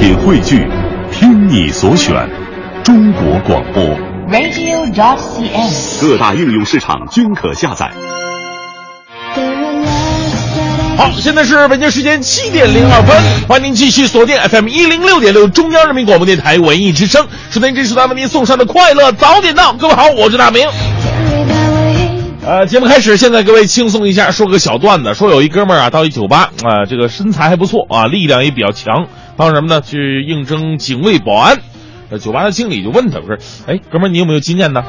[0.00, 0.66] 品汇聚，
[1.12, 2.26] 听你所选，
[2.82, 3.84] 中国广播。
[4.30, 6.00] radio.dot.cn，。
[6.00, 7.90] 各大应用市场均可下载。
[10.96, 13.14] 好，现在是北京时间七点零二分，
[13.46, 19.74] 欢迎您继续锁定 FM 一零六点六中央人民广播电台文艺之声，收听这时段为您送上的快乐早点到。
[19.74, 20.66] 各位好，我是大明。
[22.46, 25.12] 呃，节目开始，现在各位轻松一下，说个小段子。
[25.12, 29.06] 说有一哥们儿啊，到一酒吧啊、这个身材还不错啊，力量也比较强，
[29.40, 29.80] 当什么呢？
[29.80, 31.56] 去应征警卫保安。
[32.10, 34.82] 呃，酒吧的经理就问他，我说：“哎，哥们儿，你有没有经验呢？”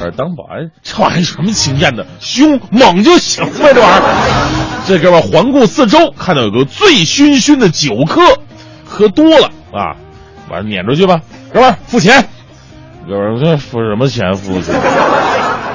[0.00, 2.04] 我说：“当保安这玩意儿什么经验呢？
[2.18, 8.22] 凶猛就行呗，这玩意儿。”这哥们儿环顾四周，看到有个醉醺醺的酒客，
[8.86, 9.92] 喝多了啊，
[10.48, 11.20] 完了撵出去吧，
[11.52, 12.26] 哥们儿付钱。
[13.06, 14.32] 哥们儿说付什么钱？
[14.32, 14.74] 付钱。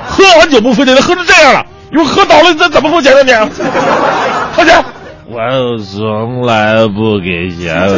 [0.08, 3.32] 喝完酒不付钱，他喝成这样了，一会儿喝倒了，你这怎么付钱呢你？
[4.56, 4.84] 付钱！
[5.26, 7.90] 我从来不给钱。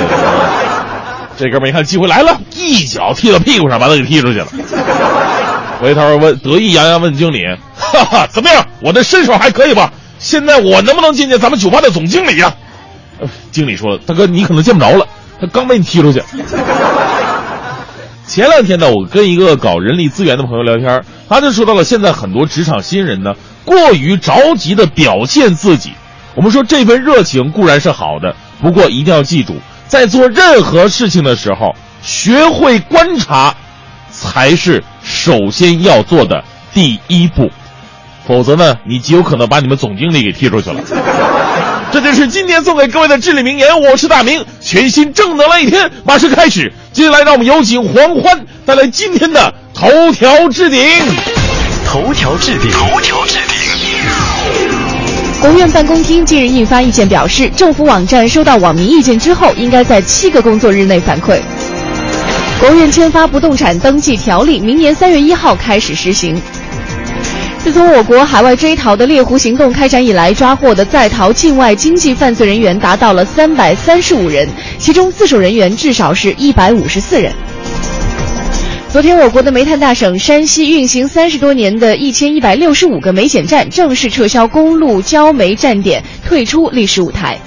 [1.38, 4.48] 这哥们一看机会来了，一脚踢到屁股上，把他给踢出去了。
[5.82, 7.44] 回头问，得意洋洋问经理
[7.76, 8.66] ：“哈哈，怎么样？
[8.80, 9.92] 我的身手还可以吧？
[10.18, 12.54] 现在我能不能见见咱们酒吧的总经理呀、
[13.20, 15.06] 呃经理说：“大哥，你可能见不着了，
[15.42, 16.24] 他刚被你踢出去。”
[18.26, 23.34] 前两天呢，我跟一个搞人力资源的朋友聊天，他就说到了现在很多职场新人呢，
[23.66, 25.92] 过于着急的表现自己。
[26.36, 29.56] 我们说这份热情固然是好的，不过一定要记住，
[29.88, 33.56] 在做任何事情的时候，学会观察，
[34.12, 37.50] 才是首先要做的第一步。
[38.28, 40.82] 否则呢，你极有可能把你们总经理给踢出去了。
[41.92, 43.80] 这就是今天送给各位的至理名言。
[43.80, 46.74] 我是大明，全新正能量一天马上开始。
[46.92, 50.82] 接下来，让我们有请黄欢带来今天的头条置顶。
[51.86, 53.45] 头条置顶，头条置顶。
[55.46, 61.40] 国务院办公厅近日印发意见表示，政府网站收到网民意见之后，应该在七个工作日内反馈。
[62.60, 66.42] 国务院签发不动产登记条例，明年三月一号开始实行。
[67.60, 77.32] 自从我国海外追逃的猎狐行动开展以来，抓获的在逃境外经济犯罪人员达到了三百三十五人，其中自首人员至少是一百五十四人。
[78.96, 87.38] 昨天，我国的煤炭大省山西运行三十多年的一千一百六十五个煤检站正式撤销公路焦煤站点，退出历史舞台。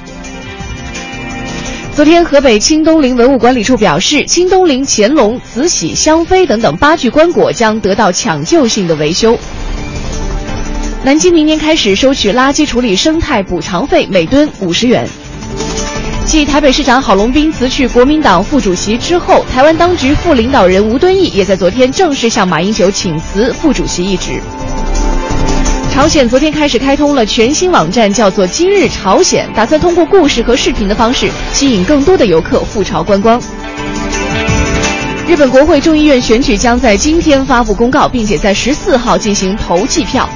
[1.94, 9.34] 昨天，河北清东陵文物管理处表示，清东陵乾隆、慈禧、香妃等等八具棺椁将得到抢救性的维修。
[11.02, 15.08] 南京明年开始收取垃圾处理生态补偿费，每吨五十元。
[16.28, 24.38] 继台北市长郝龙斌辞去国民党副主席之后，台湾当局副领导人吴敦义也在昨天正式向马英九请辞副主席一职。
[25.90, 33.40] 朝鲜昨天开始开通了全新网站，叫做“今日朝鲜”，打算通过故事和视频的方式吸引更多的游客赴朝观光。
[35.26, 40.28] 日本国会众议院选举将在今天发布公告，并且在十四号进行投计票。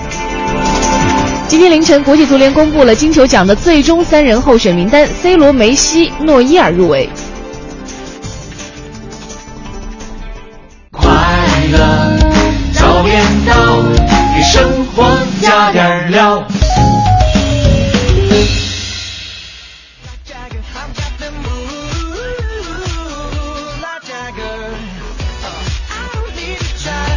[1.49, 7.09] 今天凌晨，国际足联公布了金球奖的最终三人候选名单，C 罗、梅西、诺伊尔入围。
[10.91, 11.09] 快
[11.71, 12.19] 乐
[12.73, 13.55] 早点到，
[14.35, 15.05] 给生活
[15.43, 16.43] 加点料。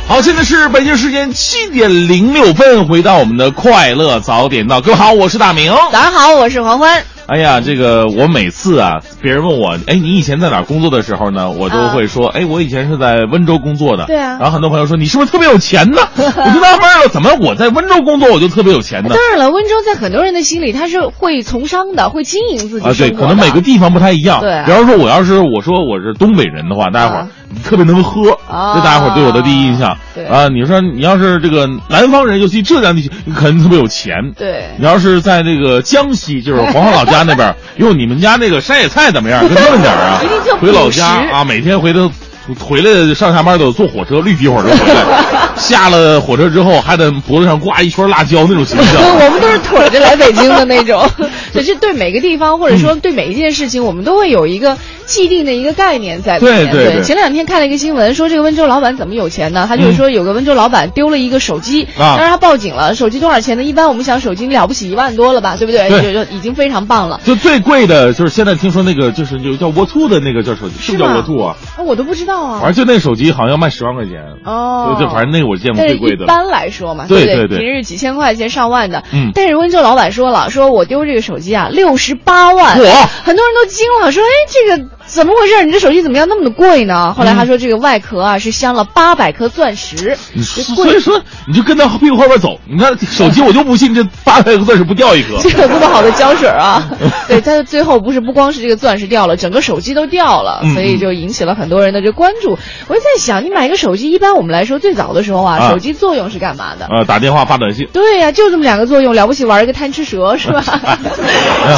[0.08, 4.80] 好，现在是北京时间七点零六分，回到我们的快乐早点到。
[4.80, 5.74] 各位好，我是大明。
[5.92, 7.04] 早上好，我是黄欢。
[7.26, 11.50] 哎呀，这个我每次啊，别人问我，哎，你以前在哪儿工作的时候呢？
[11.50, 14.04] 我都会说，哎，我以前是在温州工作的。
[14.04, 16.04] 啊对啊然后很多朋友说，你是不是特别有钱呢？
[16.16, 19.10] 我就纳闷了，怎么我在温州工作我就特别有钱呢？
[19.10, 24.40] 当然了，温州在很多人的心里，他是会从商的，会经营自己啊，对，可能每个地方不太一样。
[24.42, 27.28] 对啊比方说，我要是我说我是东北人的话，大家伙儿啊
[27.64, 29.98] 特别能喝，啊这大家伙对我的第一印象。
[30.14, 34.14] 对啊，你说你要是这个南方人，尤其浙江地区，你肯定特别有钱。
[34.38, 39.42] 对你要是在这个江西，就是黄花老家那边， 哟，你们家那个山野菜怎么样？
[39.48, 40.22] 跟他们点儿啊
[40.62, 42.12] 回老家啊，每天回头
[42.60, 45.04] 回来上下班都坐火车，绿皮火车回来，
[45.58, 49.02] 下了火车之后还得脖子上挂一圈辣椒那种形象。
[49.02, 51.10] 我们都是腿着来北京的那种，
[51.54, 56.70] 只是对每个地方或者说对每一件事情，我们都会有一个既定的一个概念在里面。
[56.70, 59.66] 对对对前两天看了一个新闻，说这个温州老板怎么有钱呢？
[59.68, 63.64] 他就是说有个温州老板丢了一个手机，啊但是他报警了，手机多少钱呢？
[63.64, 65.90] 一般我们想手机了不起一万多了吧，对不对？
[65.90, 67.22] 对就就已经非常棒了。
[67.24, 71.56] 就最贵的就是现在听说那个就是有叫沃兔的那个叫手机，是不是叫吗沃兔啊？
[71.78, 72.60] 啊我都不知道啊。
[72.62, 74.22] 反正就那手机好像要卖十万块钱。
[74.44, 76.24] 哦，就反正那个我见过最贵的。
[76.24, 79.04] 一般来说嘛，对对对平日几千块钱、上万的。
[79.14, 82.78] 嗯但是温州老板说了，说我丢这个手机啊，六十八万。
[82.80, 82.86] 嚯
[83.24, 85.64] 很多人都惊了，说，哎，这个怎么回事？
[85.66, 87.14] 你这手机怎么样那么的贵呢？
[87.14, 95.38] 后来他说这个外壳啊是镶了八百颗钻石，所以说你就跟他屁股后边走，你看手机我就不信这八百个钻石不掉一颗。
[95.44, 96.84] 这个这么好的胶水啊！
[97.28, 102.58] 对，但是最后不是不光是这个钻石掉了，整个手机都掉了，嗯所以就引起了很多人的这关注。
[102.88, 106.88] 我就在想，你买一个手机，一般我们来说最早的时候啊，啊手机作用是干嘛的？
[106.88, 107.88] 呃，打电话发短信。
[107.94, 110.64] 对呀、就这么两个作用，了不起玩一个贪吃蛇是吧？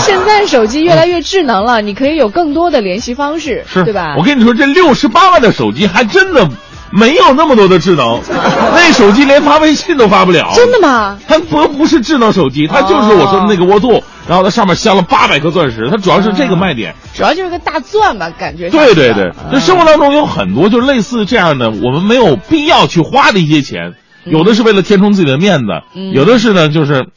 [0.05, 4.15] 现在手机越来越智能了，你可以有更多的联系方式，是对吧？
[4.17, 6.49] 我跟你说，这六十八万的手机还真的
[6.91, 8.21] 没有那么多的智能，
[8.73, 10.53] 那手机连发微信都发不了。
[10.55, 11.19] 真的吗？
[11.27, 16.95] 它不不是智能手机，它就是我说的那个窝度，然后它上面镶了八百颗钻石，它主要是这个卖点。
[17.13, 23.93] 主要就是个大钻吧，感觉对对对，就生活当中有很多就类似这样的，我们没有必要去花的一些钱，
[24.25, 25.65] 有的是为了填充自己的面子，
[25.95, 27.07] 嗯有的是呢就是。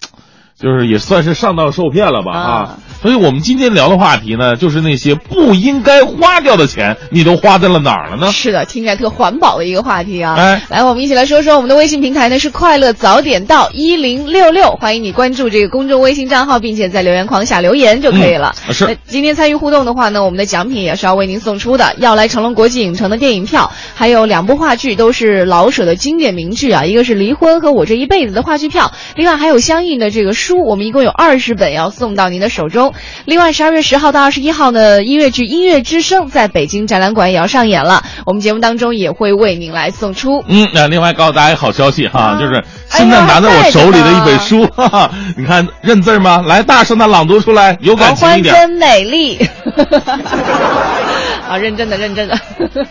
[0.61, 2.79] 就是也算是上当受骗了吧啊啊！
[3.01, 8.31] 所以我们今天聊的话题呢，就是那些不应该花掉的钱，你都花在了哪儿了呢？
[8.31, 10.35] 是的，听起来特环保的一个话题啊！
[10.37, 18.55] 哎来，我们一起来说说我们的微信平台呢是快乐早点到一零六六，欢迎你关注这个公众微信账号，并且在留言框下留言就可以了。
[18.69, 32.94] 嗯是那今天参与互动的话呢，我们的奖品也是要为您送出的，要来成龙国际影城的电影票，还有两部话剧都是老舍的经典名剧啊，一个是《离婚》和我这一辈子的话剧票，另外还有相应的这个书，我们一共有二十本要送到您的手中。
[33.25, 40.44] 另外，十二月十号到二十一号呢，音乐剧《音乐之声》在北京展览馆也要上演了，我们节目当中也会为您来送出。
[40.49, 46.43] 嗯，那另外告诉大家一个好消息哈，啊就是哎现在拿在我手里的一本还书，哈哈， 你看认字儿吗？
[46.47, 48.55] 来，大声的朗读出来，有感黄情一点。
[48.55, 49.38] 欢真美丽。
[51.50, 52.38] 啊，认真的，认真的。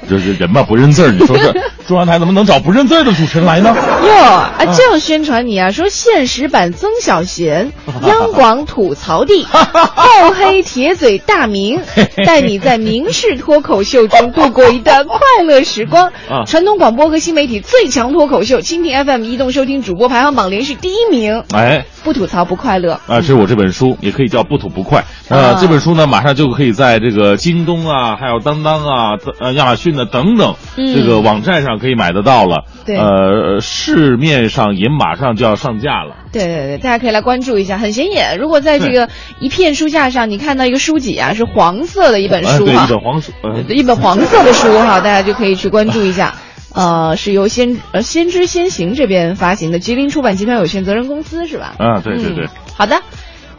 [0.10, 1.54] 这 这人吧不认字儿，你说这
[1.88, 3.74] 中央台怎么能找不认字儿的主持人来呢？
[4.06, 7.72] 哟，啊，这样宣传你啊，说现实版曾小贤，
[8.06, 11.80] 央广吐槽帝，厚黑铁嘴大明，
[12.26, 16.08] 带你在明式脱口秀中度过一段快乐时光。
[16.30, 22.94] 啊传统广播和新媒体最强脱口秀，蜻蜓 FM 移动收听主播排行榜连续第一名，哎，不吐槽不快乐。
[23.08, 25.06] 啊，这是我这本书，也可以叫不吐不快。
[25.30, 32.64] 呃，啊这本书呢，马上就可以在这个京东啊，还有当当啊、呃亚马逊的等等嗯这个网站上可以买得到了。
[32.86, 36.16] 对呃，市面上也马上就要上架了。
[36.32, 38.38] 对对对，大家可以来关注一下，很显眼。
[38.40, 39.10] 如果在这个
[39.40, 43.32] 一片书架上，你看到一个书籍啊，是黄色的一本书哈、一本黄书。
[43.44, 46.34] 呃一本黄色的书哈， 大家就可以去关注一下。
[46.74, 51.76] 呃，是由先呃先知先行这边发行的吉林出版集团有限责任公司是吧？
[51.78, 52.50] 啊，对对对嗯。
[52.78, 53.02] 好的，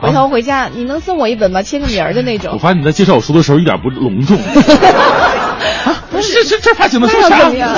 [0.00, 1.62] 回头回家你能送我一本吗？
[1.62, 2.58] 签个名儿的那种我。
[2.58, 4.37] 发现你在介绍我书的时候一点不隆重。
[6.11, 7.58] 不是，这这这发行的是啥那要怎么？
[7.58, 7.70] 样？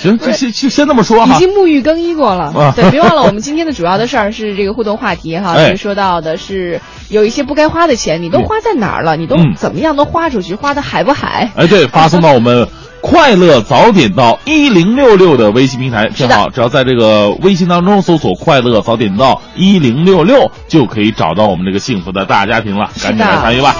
[0.00, 1.34] 行，这先先先这么说哈。
[1.34, 2.72] 已经沐浴更衣过了啊。
[2.74, 9.16] 对，别忘了我们今天的主要的事儿是这个互动话题哈，哎就是说到的是有一些不该花的钱，你都花在哪儿了？
[9.16, 11.50] 你都嗯怎么样都花出去，花的海不海？
[11.56, 12.68] 哎，对，发送到我们
[13.06, 16.48] 快乐早点到一零六六的微信平台，正好。
[16.48, 22.90] 只要在这个微信当中搜索“快乐早点到一零六六”，就可以找到我们这个幸福的大家庭了。
[23.02, 23.76] 赶紧来参与吧！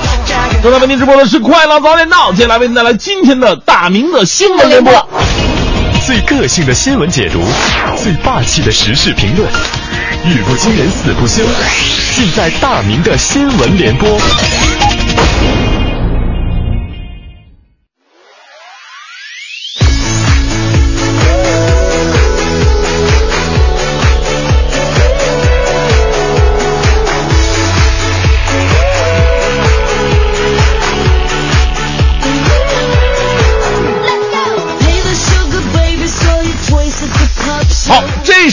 [0.62, 4.92] 正在为您直播的是快乐早点到，接下来为您带来今天的大明的新闻联播。
[6.06, 7.40] 最个性的新闻解读，
[7.96, 9.48] 最霸气的时事评论，
[10.26, 11.42] 语不惊人死不休，
[12.14, 14.06] 尽在大明的新闻联播。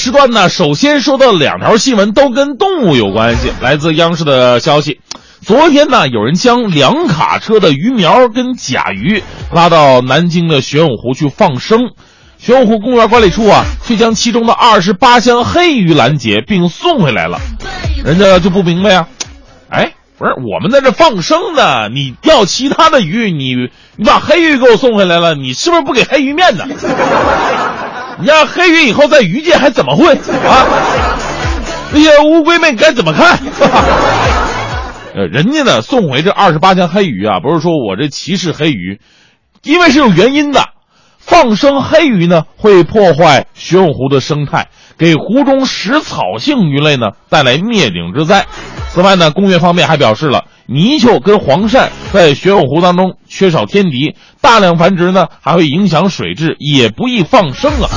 [0.01, 3.53] 时段呢，首先说到两条新闻都跟动物有关系。
[3.61, 4.99] 来自央视的消息，
[5.45, 9.21] 昨天呢，有人将两卡车的鱼苗跟甲鱼
[9.53, 11.91] 拉到南京的玄武湖去放生，
[12.39, 17.39] 玄武湖公园管理处啊，却将其中的二十八箱黑鱼拦截并送回来了。
[18.03, 19.07] 人家就不明白呀、
[19.69, 26.63] 哎，不是我们在这放生呢，你钓其他的鱼，你你把黑鱼给我送回来了，你是不是不给黑鱼面子？
[28.21, 30.65] 你让黑鱼以后在鱼界还怎么混啊？
[31.91, 33.37] 那些乌龟们该怎么看？
[35.13, 39.01] 呃，人家呢送回这二十八箱黑鱼啊，不是说我这歧视黑鱼，
[39.63, 40.61] 因为是有原因的。
[41.17, 48.45] 放生黑鱼呢，会破坏玄武湖的生态，给湖中食草性鱼类呢带来灭顶之灾。
[48.89, 57.87] 此外呢，工业方面还表示了，泥鳅跟黄鳝在玄武湖当中缺少天敌，大量繁殖呢还会影响水质，也不宜放生啊。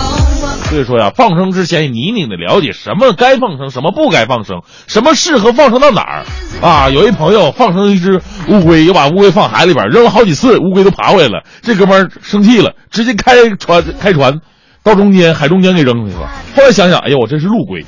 [0.71, 6.25] 所以说呀，放生之前你一定得了解什么该放生，什么不该放生，什么适合放生到哪儿
[6.62, 6.88] 啊。
[6.88, 11.43] 有一朋友放生一只乌龟，又把乌龟放海里边扔了好几次，乌龟都爬回来了。
[11.62, 14.38] 这哥们儿生气了，直接开船开船
[14.85, 16.31] 到中间海中间给扔出去了。
[16.57, 17.85] 后来想想，哎呦，我这是陆龟。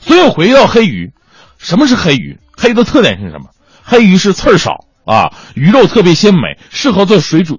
[0.00, 1.12] 所以我回到黑鱼，
[1.58, 2.38] 什么是黑鱼？
[2.56, 3.50] 黑的特点是什么？
[3.82, 7.58] 黑鱼是刺儿少啊，鱼肉特别鲜美，适合做水煮。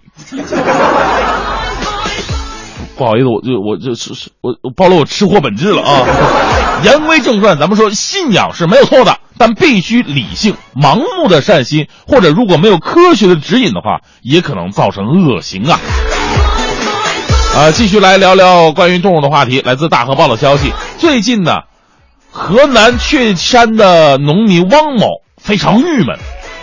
[2.97, 6.05] 不好意思，我就我就是是我暴露我吃货本质了啊！
[6.83, 10.55] 言归正传，咱们说信仰是没有错的，但必须理性。
[10.73, 15.77] 盲目的善心，或者如果没有科学的指引的话，也可能造成恶行啊！
[17.53, 19.59] 啊，继续来聊聊关于动物的话题。
[19.59, 21.63] 来自大河报的消息，最近呢，
[22.31, 26.17] 河南确山的农民汪某非常郁闷，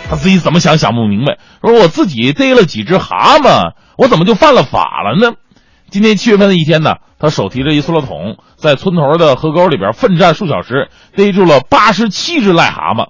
[0.09, 5.35] 他自己怎么想想不明白，说我自己逮了几只蛤蟆，我怎么就犯了法了呢？
[5.89, 13.09] 今年七月份的一天呢，他手提着一塑料桶，在村头的河沟里边奋战数小时，逮住了八十七只癞蛤蟆。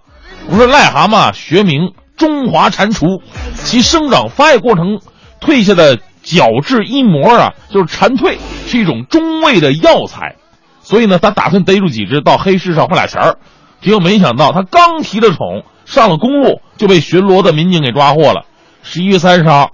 [0.50, 3.22] 我说癞蛤蟆学名中华蟾蜍，
[3.54, 5.00] 其生长发育过程
[5.40, 10.36] 褪下的角质一膜啊，就是蝉蜕，是一种中味的药材。
[10.82, 13.38] 所以呢，他打算逮住几只到黑市上换俩钱儿。
[13.82, 18.46] 结果没想到，他刚提着桶上了公路，就被巡逻的民警给抓获了。
[18.84, 19.72] 十一月三十号。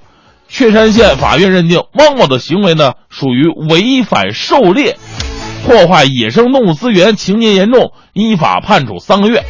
[0.51, 4.97] 确山县法院认定汪某的行为呢属于违反狩猎、
[5.63, 9.43] 破坏野生动物资源，情节严重，依法判处三个月。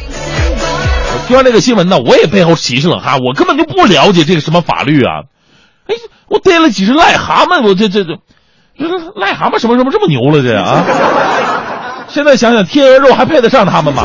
[1.26, 5.24] 听完这个新闻呢，我也背后起一身冷汗，我根本就不了解这个什么法律啊！
[5.86, 5.94] 哎，
[6.28, 8.18] 我逮了几只癞蛤蟆，我这这这，
[8.78, 10.84] 这癞蛤蟆什么什么这么牛了这啊？
[12.08, 14.04] 现在想想，天鹅肉还配得上他们吗？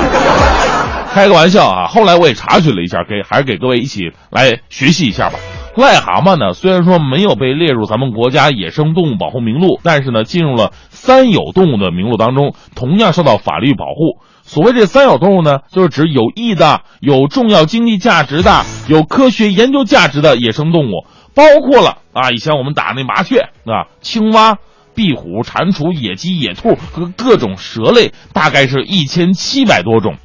[1.16, 1.88] 开个玩笑啊！
[1.88, 5.40] 后来我也查询了一下，给还是给各位一起来学习一下吧。
[5.78, 14.20] 癞蛤蟆呢，虽然说没有被列入咱们国家野生动物保护名录，但是呢，进入了三有动物的名录当中，同样受到法律保护。
[14.44, 24.58] 所谓这三有动物呢，就是指有益的、有重要经济价值的、有科学研究价值的野生动物，包括了啊，以前我们打那麻雀啊、青蛙、
[24.94, 30.16] 壁虎、蟾蜍、野鸡、野兔和各种蛇类，大概是一千七百多种。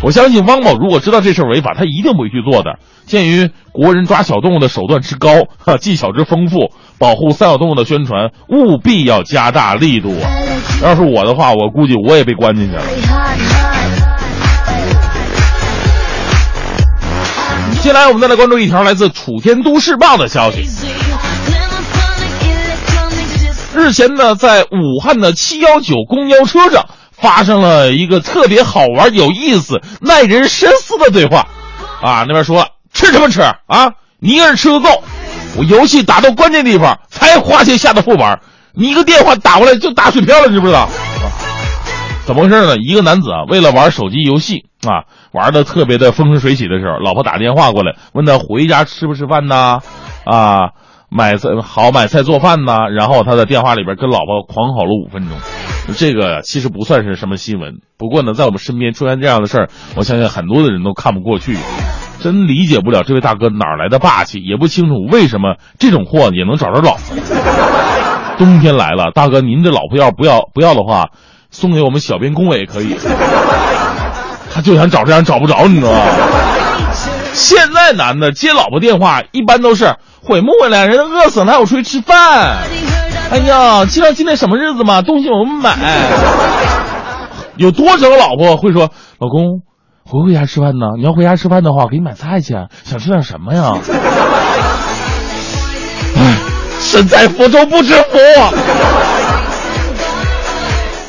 [0.00, 2.78] 我相信汪某如果知道这事儿违法，他一定不会去做的。
[3.04, 10.30] 鉴于国人抓小动物的手段之高，哈，技巧之丰富，保护三小动物的宣传务必要加大力度啊！
[10.82, 12.82] 要是我的话，我估计我也被关进去了。
[17.80, 20.64] 接下来，我们再来关注一条来自《楚天都市报》的消息。
[23.74, 26.84] 日前呢，在武汉的七幺九公交车上。
[27.20, 31.46] 发生了一个特别好玩、有意思、耐人深思的对话，
[32.02, 33.92] 啊，那边说吃什么吃啊？
[34.20, 35.02] 你一个人吃个够，
[35.56, 38.38] 我游戏打到关键地方才花钱下的副本，
[38.72, 40.88] 你一个电话打过来就打水漂了，你知不知道？
[42.26, 42.76] 怎么回事呢？
[42.76, 49.80] 一个男子啊，为了玩手机游戏啊，玩的特别的风生水起的时候，老婆打电话过来问他回家吃不吃饭呢？
[50.24, 50.70] 啊，
[51.10, 52.90] 买菜好买菜做饭呢？
[52.94, 55.38] 然后他在电话里边跟老婆狂吼了五分钟。
[55.96, 61.56] 这个其实不算是什么新闻，不过呢，在我们身边出现这样的事儿，我相信很多的人都看不过去，
[62.20, 67.16] 真理解不了这位大哥哪来的霸气，也不清楚为什么这种货也能找着老婆。
[68.38, 71.06] 冬天来了，大哥您这老婆要不要不要的话，
[71.50, 72.96] 送给我们小编工委也可以。
[74.52, 76.00] 他就想找这样找不着，你知道吗？
[77.32, 82.58] 现在男的接老婆电话一般都是回不回来，人饿死了，还我出去吃饭。
[83.30, 85.02] 哎呀，知道今天什么日子吗？
[85.02, 85.76] 东西我们买。
[87.56, 89.60] 有多少个老婆会说：“老公，
[90.04, 90.86] 回不回家吃饭呢？
[90.96, 92.54] 你要回家吃饭的话，我给你买菜去。
[92.84, 93.74] 想吃点什么呀？”
[96.16, 96.38] 哎，
[96.80, 98.18] 身在福中不知福。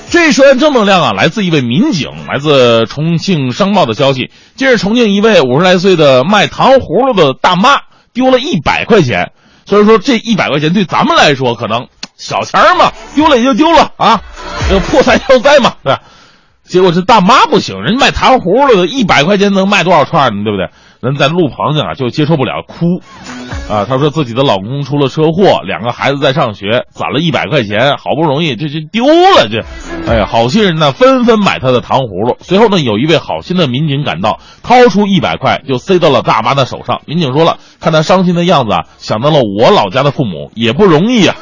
[0.09, 4.31] 这一说正能量啊，来自一位民警，来自重庆商报的消息。
[4.55, 7.77] 近日，重庆一位五十来岁的卖糖葫芦的大妈
[8.11, 9.31] 丢了一百块钱。
[9.65, 11.88] 所以说，这一百块钱对咱们来说可能。
[12.19, 14.21] 小钱儿嘛，丢了也就丢了啊，
[14.67, 16.01] 这个破财消灾嘛，对吧？
[16.63, 20.43] 结果这大妈不行，人家卖糖葫芦的，一百块钱能卖多少串呢？
[20.43, 20.69] 对不对？
[21.01, 23.01] 人在路旁啊，就接受不了，哭，
[23.73, 29.63] 啊，她说自己的老公出了车祸，两个孩子在上学，攒了一百块钱，好不容易这这丢了，这，
[30.05, 32.38] 哎呀，好心人呢纷纷买他的糖葫芦。
[32.41, 37.01] 随后呢，有一位好心的民警赶到，掏出一百块就塞到了大妈的手上。
[37.05, 41.35] 民警说了，看他伤心的样子啊，想到了我老家的父母也不容易啊。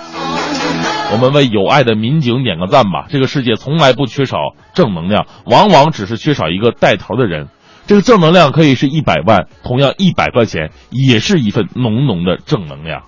[1.09, 3.05] 我们为有爱的民警点个赞吧！
[3.09, 4.37] 这个世界从来不缺少
[4.73, 7.47] 正能量，往往只是缺少一个带头的人。
[7.85, 13.03] 这个正能量可以是一百万，同样一百块钱也是一份浓浓的正能量。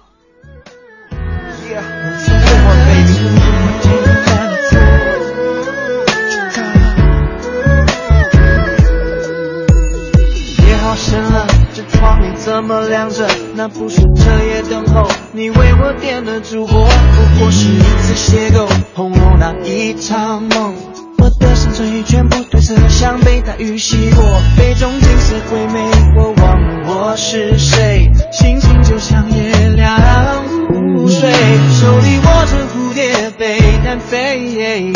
[12.61, 13.25] 那么亮着，
[13.55, 15.07] 那不是彻夜等候。
[15.31, 20.75] 你为我点的烛火，不过是一次邂逅，红楼那一场梦。
[21.19, 24.25] 我的山水全部褪色，像被大雨洗过，
[24.57, 25.79] 杯中景色鬼魅，
[26.17, 34.91] 我忘了我是谁，心情就像月亮如水，手里握着蝴蝶被单飞，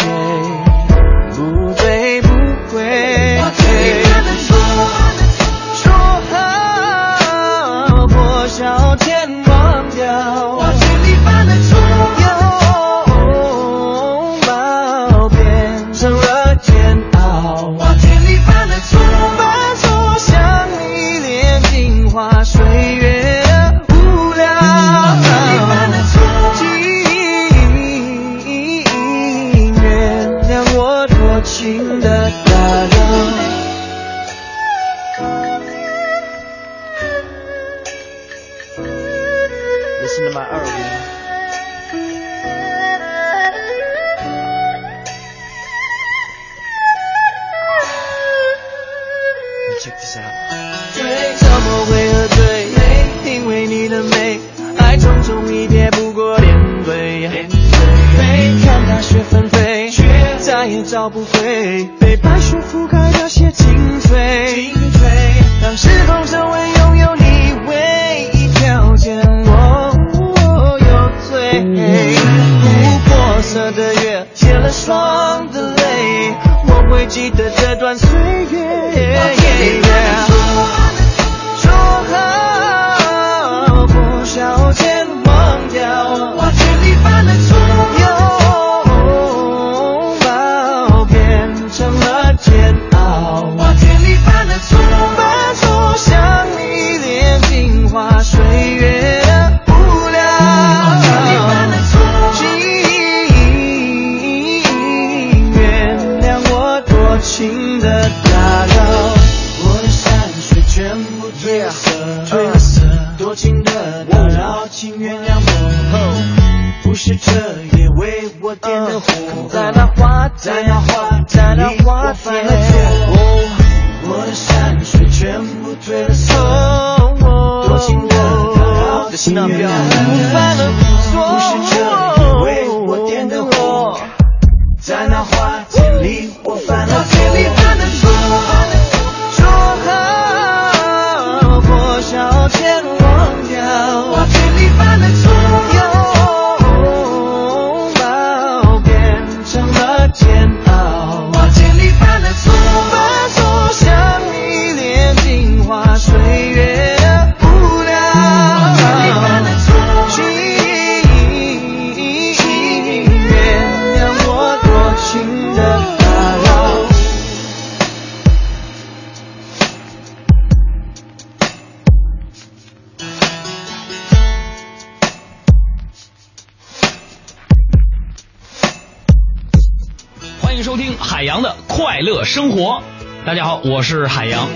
[180.54, 182.84] 欢迎收听海洋的快乐生活。
[183.26, 184.48] 大家好，我是海洋。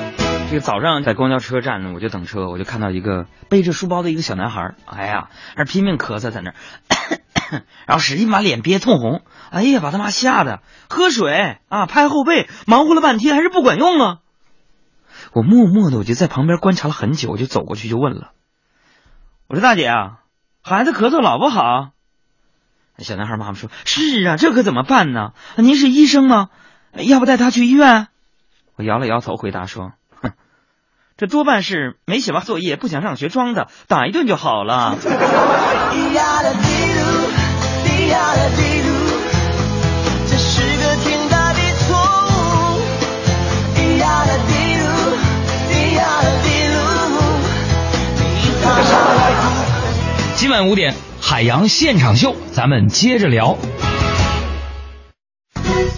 [0.47, 6.55] 这个早上在公交车站呢，我就等车，我就看到一个背着书包的一个小男孩，哎呀，还拼命咳嗽在那儿，
[7.87, 14.17] 然后使劲把脸憋通红，哎呀，把他妈吓得喝水啊，拍后背，忙活了半天还是不管用啊。
[15.33, 18.33] 我默默的我就在旁边观察了很久，我就走过去就问了，
[19.47, 20.19] 我说大姐啊，
[20.61, 21.89] 孩子咳嗽老不好。
[23.03, 25.33] 小男孩妈妈说：“是啊，这可怎么办呢？
[25.55, 26.49] 您是医生吗？
[26.93, 28.07] 要不带他去医院？”
[28.75, 30.31] 我摇了摇头，回答说：“哼，
[31.15, 34.97] 这多半是没写完作业，不想上学装的，打一顿就好了。
[50.37, 53.57] 今晚五点，海洋现场秀，咱们接着聊。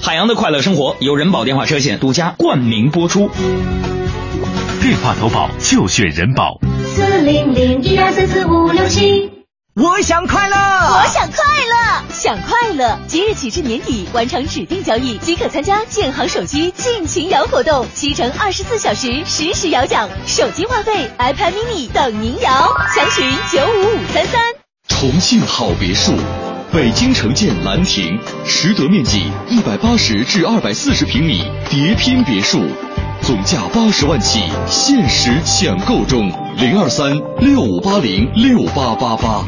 [0.01, 3.29] 海洋的快乐生活由人保电话车险独家冠名播出。
[4.81, 6.57] 电话投保就选人保。
[6.85, 9.38] 四零零一二三四五六七。
[9.75, 12.99] 我想快乐，我想快乐，想快乐！
[13.07, 24.41] 即日起至年底，完成指定交易即可参加建行手机尽情摇活动，七乘二十四小时实时摇奖，手机话费、iPad mini 等您摇，详询九五五三三。
[24.89, 26.13] 重庆好别墅，
[26.73, 32.65] 北京城建兰亭，实得面积一百八十至二百四十平米叠拼别墅，
[33.21, 39.47] 总价八十万起，限时抢购中，零二三六五八零六八八八。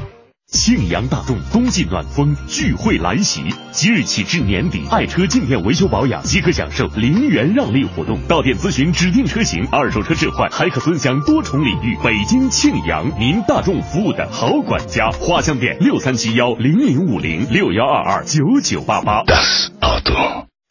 [0.51, 8.19] 庆阳大众冬季暖风聚会来袭，即日起至年底，爱车进店维修保养即可享受零元让利活动。
[8.27, 11.97] 到店咨询指定车型，二手车置换还可尊享多重礼遇。
[12.03, 15.09] 北京庆阳，您大众服务的好管家。
[15.11, 19.23] 画像店六三七幺零零五零六幺二二九九八八。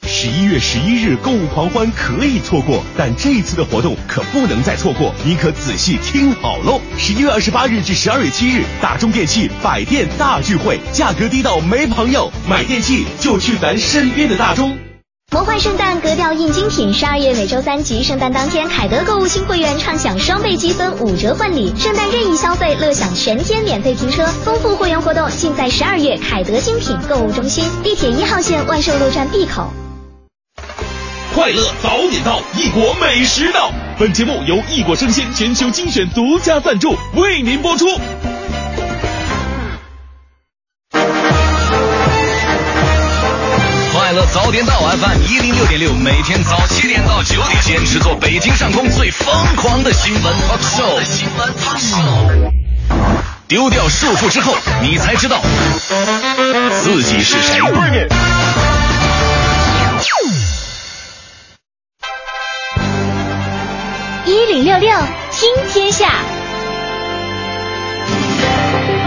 [0.03, 6.81] 十一月十一日购物狂欢可以错过，但这次的活动可不能再错过，你可仔细听好喽！
[6.99, 14.77] 十一月二十八日至十二月七日，大中电器百店大聚会，价格低到没朋友，买电器就去咱身边的大中。
[15.33, 29.73] 魔幻圣诞格调硬精品，十二月每周三及圣诞当天，凯德购物新会员畅享双倍积分、五折换礼，圣诞任意消费乐享全天免费停车，丰富会员活动尽在十二月凯德精品购物中心，地铁一号线万寿路站 B 口。
[31.35, 33.71] 快乐早点到，异国美食到。
[33.99, 37.87] 本节目由异国生鲜全球精选独家赞助，为您播出。
[43.93, 51.05] 快乐早点到 FM 一零六点六，每天早七点到九点，坚持做北京上空最疯狂的新闻 talk show。
[51.05, 52.53] 新闻 talk show。
[53.47, 55.41] 丢掉束缚之后，你才知道
[56.83, 57.61] 自己是谁。
[64.71, 64.89] 六六
[65.33, 66.07] 听天下，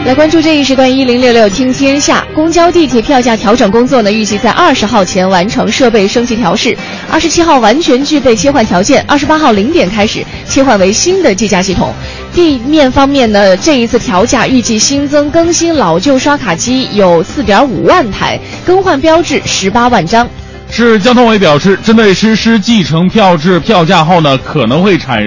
[0.05, 2.21] 来关注这一时段一零六六听天下。
[2.35, 6.77] 公交、地铁票价调整工作呢，预计在二十号前完成设备升级调试，
[7.09, 11.93] 二十七号完全具备切换条件，二十八号零点开始切换为新的计价系统。
[12.33, 20.27] 地面方面呢，这一次调价预计新增更新老旧刷卡机有四点五万台，更换标志十八万张。
[20.69, 25.23] 市交通委表示，针对实施计程票制票价后呢，可能会产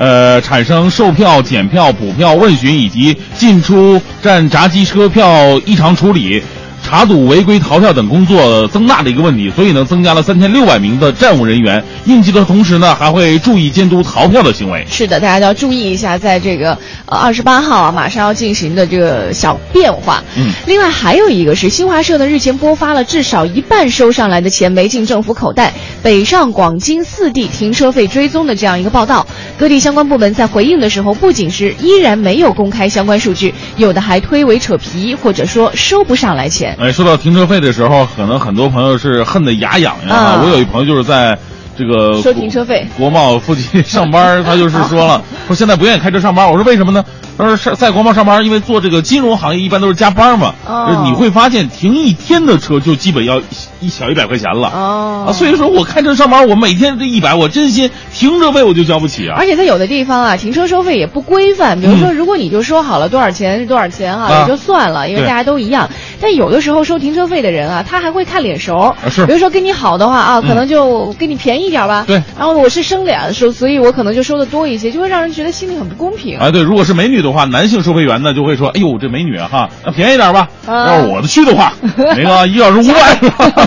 [0.00, 6.42] 呃产生售票、检票、补票、问询以及进出站闸机车票异常处理。
[6.90, 11.80] 查堵违规逃票等工作增大的一个问题，所以呢，增加了三千六百名的站务人员。
[12.04, 14.84] 应急的同时呢，还会注意监督逃票的行为。
[14.90, 16.76] 是的，大家都要注意一下，在这个
[17.06, 20.20] 呃二十八号啊，马上要进行的这个小变化。
[20.36, 25.72] 嗯，另外还有一个是新华社呢日前拨发了至少一半收上来的钱没进政府口袋，
[26.02, 29.24] 北上广京四地停车费追踪的这样一个报道。
[29.56, 36.76] 各地相关部门在回应的时候，不仅是依然没有公开相关数据，有的还推诿扯皮，或者说收不上来钱。
[36.80, 40.40] 哎，说到停车费的时候，可能很多朋友是恨得牙痒痒啊。
[40.42, 41.36] 我有一朋友就是在
[41.76, 46.50] 这个收停车费国贸附近上班，他就是说了， 说现在不愿意开车上班。
[46.50, 47.04] 我说为什么呢？
[47.36, 50.52] 他说是在国贸上班，因为做这个金融行业一般都是加班嘛。
[50.66, 53.40] 哦，你会发现停一天的车就基本要
[53.80, 54.68] 一小一百块钱了。
[54.68, 59.36] 哦，啊，所以说我开车上班，我每天这一百，我真心停车费我就交不起啊。
[59.38, 61.80] 而且在有的地方啊，停车收费也不规范。
[61.80, 65.88] 比如说，如果你就说好了多少钱是多少钱啊，啊也就算了，因为大家都一样。
[66.20, 68.94] 但有的时候收停车费的人啊，他还会看脸熟。
[69.08, 69.24] 是。
[69.26, 72.04] 比如说跟你好的话啊，可能就给你便宜一点吧。
[72.06, 72.22] 对。
[72.38, 76.38] 然后我是生脸收，所以我可能就收的多一些，就会让人觉得心里很不公平。
[76.38, 83.18] 啊，对，如果是美女的话，男性收费员呢就会说：“哎呦，这美女啊哈，那便宜点吧。”啊要是我的去的话， 那个一小时五百。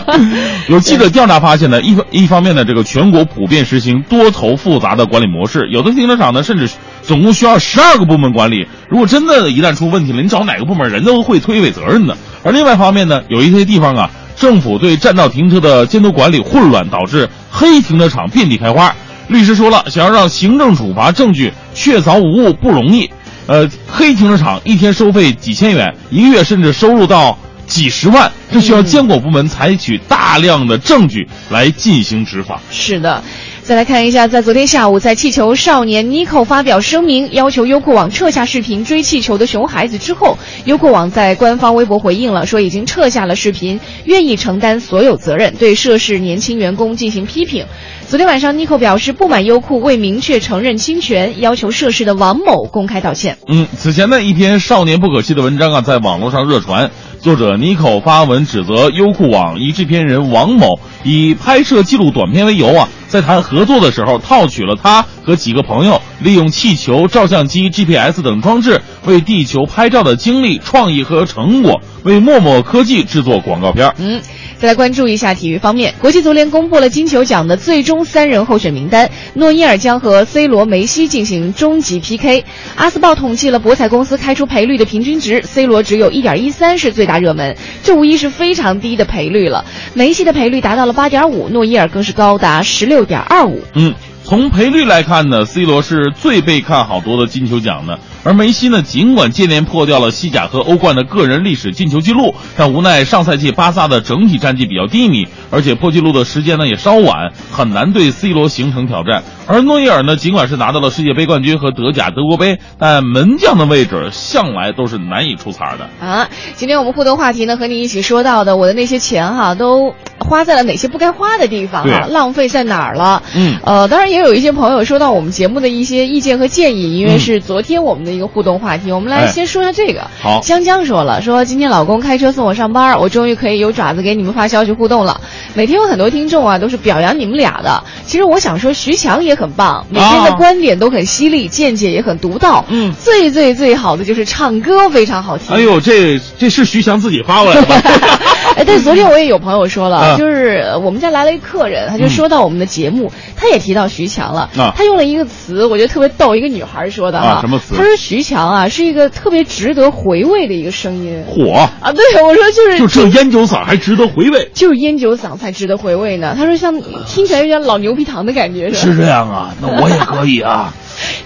[0.69, 6.69] 有记者调查发现呢，一方一方面呢，这个全国普遍实行多头复杂的管理模式，有的停车场呢甚至
[7.05, 8.67] 总共需要十二个部门管理。
[8.89, 12.17] 如果真的一旦出问题了，你找哪个部门，人都会推诿责任的。
[12.43, 18.93] 而另外一方面呢，有一些地方啊，政府对占道停车的监督管理混乱，导致黑停车场遍地开花。
[19.27, 23.09] 律师说了，想要让行政处罚证据确凿无误不容易。
[23.47, 27.37] 呃，黑停车场一天收费几千元，一个月甚至收入到
[27.67, 32.59] 几十万，这需要监管部门采取大量的证据来进行执法。
[32.71, 33.21] 是的。
[33.63, 47.65] 再来看一下，在昨天下午，在气球少年 Nico 发表声明，要求优酷网撤下视频追气球的熊孩子之后，优酷网在官方微博回应了，说已经撤下了视频，愿意承担所有责任，对涉事年轻员工进行批评。
[48.13, 53.39] 昨天晚上，Nico 表示不满优酷未明确承认侵权，要求涉事的王某公开道歉。
[53.47, 56.91] 嗯，此前呢一篇少年不可欺的文章啊，在网络上热传。
[57.21, 73.91] 作者 Nico 发文指责优酷网一制片人王某以拍摄记录短片为由啊，在谈合作的时候套取了他和几个朋友利用气球、照相机、GPS 等装置为地球拍照的经历、创意和成果，为陌陌科技制作广告片。
[73.97, 74.21] 嗯。
[74.59, 82.45] 再来关注一下体育方面，国际足联公布了金球奖的最终三人候选名单，诺伊尔将和 C 罗、梅西进行终极 PK。
[82.75, 89.65] 阿斯报统计了博彩公司开出赔率的平均值，C 罗只有一点一三是最大热门，这无疑是非常低的赔率了。
[89.93, 93.61] 梅西的赔率达到了八点五，诺伊尔更是高达十六点二五。
[93.73, 93.93] 嗯。
[94.25, 109.23] 从赔率来看呢，C 罗是最被看好多的金球奖的，而梅西呢，尽管接连破掉了西甲和欧冠的个人历史进球纪录，但无奈上赛季巴萨的整体战绩比较低迷，而且破纪录的时间呢也稍晚，很难对 C 罗形成挑战。
[109.45, 115.89] 而诺伊尔呢，尽管是拿到了世界杯冠军和德甲、德国杯，但门将的位置向来都是难以出彩的。
[116.05, 123.21] 啊，今天我们互动话题呢，和你一起说到的，我的那些钱哈，都花在了哪些不该花的地方哈，浪费在哪儿了？
[123.35, 130.07] 嗯，呃，当然也有一些朋友说到我们节目的一些意见和建议，因为是昨天我们的一个互动话题，我们来先说一下这个。
[130.21, 135.19] 好，江江说了，说今天老公开车送我上班，我终于可以有爪子给你们发消息互动了。
[135.53, 137.83] 每天有很多听众啊，都是表扬你们俩的。
[138.05, 142.63] 其实我想说，徐强也很棒，每天的观点都很犀利，见解也很独到。
[142.69, 145.55] 嗯，最最最好的就是唱歌非常好听。
[145.55, 147.75] 哎呦，这这是徐强自己发过来的吗？
[148.55, 154.49] 哎，但昨天我也有朋友说了， 就是我们家来了一客人，他就说到我们的节目，他也提到徐强了。
[154.57, 157.39] 啊，他用了一个词，我觉得特别逗，一个女孩说的哈。
[157.41, 157.73] 什么词？
[157.75, 161.23] 他说徐强啊是一个特别值得回味的一个声音。
[161.25, 161.93] 火啊！
[161.93, 166.35] 对，我说就是就这烟酒嗓还值得回味，就是烟酒嗓才值得回味呢。
[166.37, 168.91] 他说像听起来有点老牛皮糖的感觉是吧？
[168.93, 170.73] 是这样啊，那我也可以啊。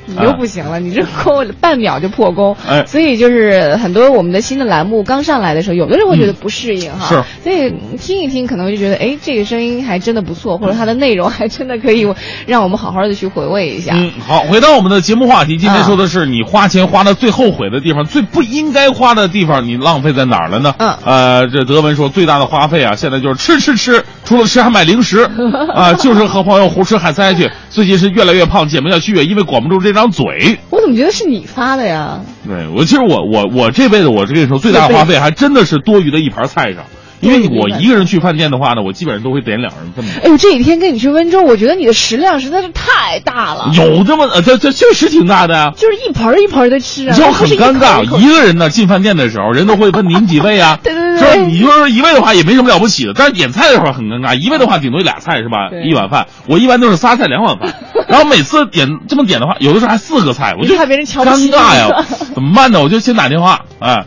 [0.08, 2.56] 你就不行了，你这过半秒就破功。
[2.68, 7.08] 哎，所以就是很多我们的新的栏目刚上来的时候，有的人会觉得不适应哈。
[7.10, 7.24] 是。
[7.44, 12.08] 所以听一听，可能就觉得哎，这个声音还真的不错，或者它的内容还真的可以
[12.46, 13.94] 让我们好好的去回味一下。
[13.96, 20.74] 嗯，好，回到我们的节目话题，今天说的是你花钱花的最后悔的地方，最不应该花的地方，你浪费在哪儿了呢？
[20.78, 20.96] 嗯。
[21.04, 25.20] 呃，这德文说最大的花费啊，现在就是吃吃吃，除了吃还买零食
[25.74, 27.50] 啊，就是和朋友胡吃海塞去。
[27.70, 30.60] 最近是越来越胖，减不下去，因为管不住这张嘴。
[30.70, 32.20] 我怎么觉得是你发的呀？
[32.46, 36.84] 对，我其实我我我这辈子我是跟你说，最大的花费还真的是多余的一盘菜上。
[37.20, 40.12] 因为我一个人去饭店的话呢，我基本上都会点两人份的。
[40.24, 43.72] 哎呦，这几天跟你去温州，我觉得你的食量实在是太大了。
[43.74, 45.74] 有这么呃，这这确实挺大的啊。
[45.76, 47.16] 就是一盆一盆的吃啊。
[47.16, 50.80] 就很尴尬，一个人呢进饭店的时候，人都会问您几位啊？
[50.84, 51.20] 对对对。
[51.20, 55.70] 说你就是一位的话也没什么了不起的，但是点菜的时候很尴尬，一位的话顶多俩菜是吧？
[55.84, 57.74] 一碗饭，我一般都是仨菜两碗饭，
[58.08, 61.50] 然后每次点这么点的话，有的时候还四个菜，我就怕别人瞧不起。
[61.50, 62.80] 尴尬呀，怎么办呢？
[62.84, 64.06] 我就先打电话啊，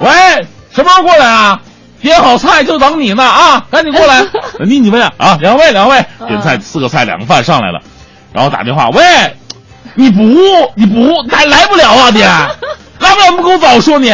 [0.00, 0.08] 喂，
[0.72, 1.60] 什么时候过来啊？
[2.00, 3.66] 点好菜就等你呢啊！
[3.70, 4.24] 赶紧过来，
[4.66, 5.12] 你你们啊？
[5.16, 7.80] 啊，两位，两位，点菜四个菜两个饭上来了，
[8.32, 9.02] 然后打电话，喂，
[9.94, 10.22] 你不
[10.76, 12.20] 你不来来不了啊你？
[12.20, 14.10] 来不了不跟我早说你？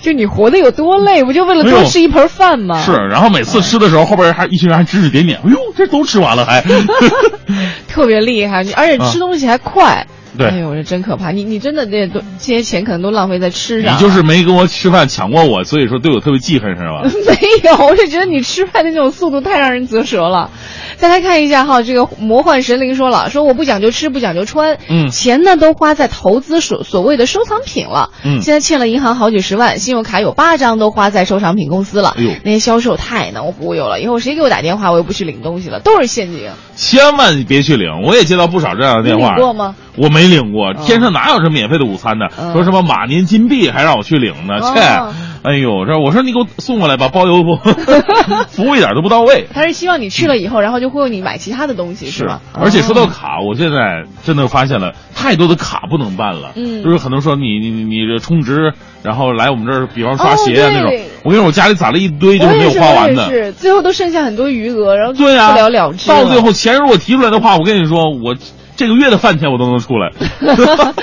[0.00, 2.80] 就你活得有多累，不就为了多吃一盆饭吗？
[2.84, 6.62] 是，然后每次吃的时候，后边还一群人还指指点点，哎呦，这都吃完了还，
[7.88, 10.06] 特别厉害，而且吃东西还快。
[10.38, 11.32] 对，哎呦，这真可怕！
[11.32, 13.94] 你你真的这都这些钱可能都浪费在吃上。
[13.94, 17.02] 你就是没跟我吃饭抢过我，所以说对我特别记恨是吧？
[17.26, 20.50] 没有，我是觉得你吃饭的那种速度太让人啧舌了。
[20.96, 36.50] 再来看一下哈，这个魔幻神灵说了，说我不讲究吃，不讲究穿，嗯，钱呢都花在投资所所谓的收藏品了，嗯，现在欠了银行好几十万，信用卡有八张都花在收藏品公司了，哎呦，那些销售太能忽悠了，以后谁给我打电话，我又不去领东西了，都是陷阱。
[36.74, 39.34] 千万别去领，我也接到不少这样的电话。
[39.34, 39.74] 领过吗？
[39.96, 42.26] 我没领过，天上哪有这免费的午餐呢？
[42.52, 44.60] 说什么马年金币还让我去领呢？
[44.60, 44.80] 切！
[45.44, 47.56] 哎呦，这我说你给我送过来吧，包邮不？
[48.50, 49.46] 服务一点都不到位。
[49.54, 52.40] 他是希望你去了以后，然后就忽悠你买其他的东西，是吧？
[52.52, 56.50] 而且说到卡，我现在真的发现了太多的卡不能办了。
[56.56, 60.92] 嗯，就是很多说你你你这充值，然后来我们这儿，比方刷鞋啊那种。
[61.22, 63.28] 我跟你说，我家里攒了一堆，就是没有花完的。
[63.30, 66.08] 是，最后都剩下很多余额，然后对呀，不了了之。
[66.08, 68.34] 到最后钱如果提出来的话，我跟你说我。
[68.78, 70.12] 这个月的饭钱我都能出来。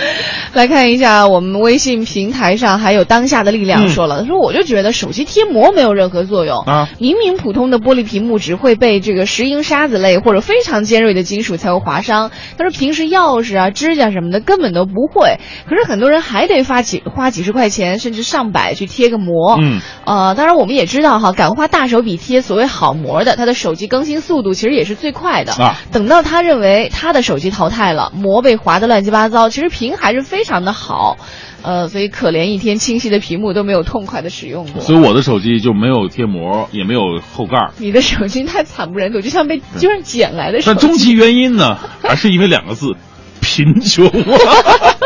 [0.54, 6.60] 来看一下我们微信平台上还有当下的力量说了，他说我就觉得手机贴膜没有任何作用。
[6.60, 15.38] 啊，明明普通的玻璃屏幕只会被这个石英沙子类或者非常尖锐的金属才会划伤，他说平时钥匙啊、指甲什么的根本都不会，
[15.70, 19.58] 可是很多人还得花几花几十块钱甚至上百去贴个膜。
[19.62, 25.52] 嗯，呃，当然我们也知道哈，敢花大手笔贴所谓好膜的，他的手机更新速度其实也是最快的。
[25.52, 25.76] 啊。
[25.92, 31.18] 等到他认为他的手机淘汰了，膜被划得乱七八糟，其实屏还是非常的好，
[31.62, 34.82] 呃，所以可怜一天清晰的屏幕都没有痛快的使用过。
[34.82, 37.02] 所以我的手机就没有贴膜，也没有
[37.36, 37.72] 后盖。
[37.78, 40.60] 你的手机太惨不忍睹，就像被就像捡来的。
[40.66, 42.94] 但终其原因呢，还是因为两个字：
[43.42, 44.10] 贫穷。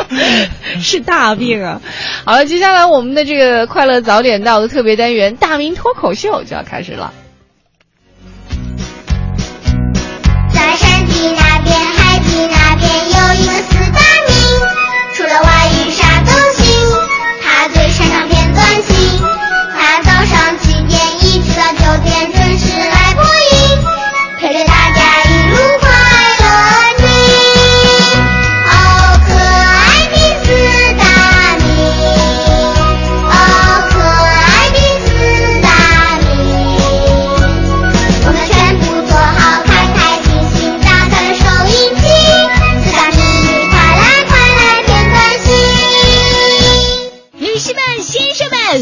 [0.81, 1.79] 是大病啊！
[2.25, 7.13] 好了，接下来我们的这个快乐早点到的特别单元——大明脱口秀就要开始了。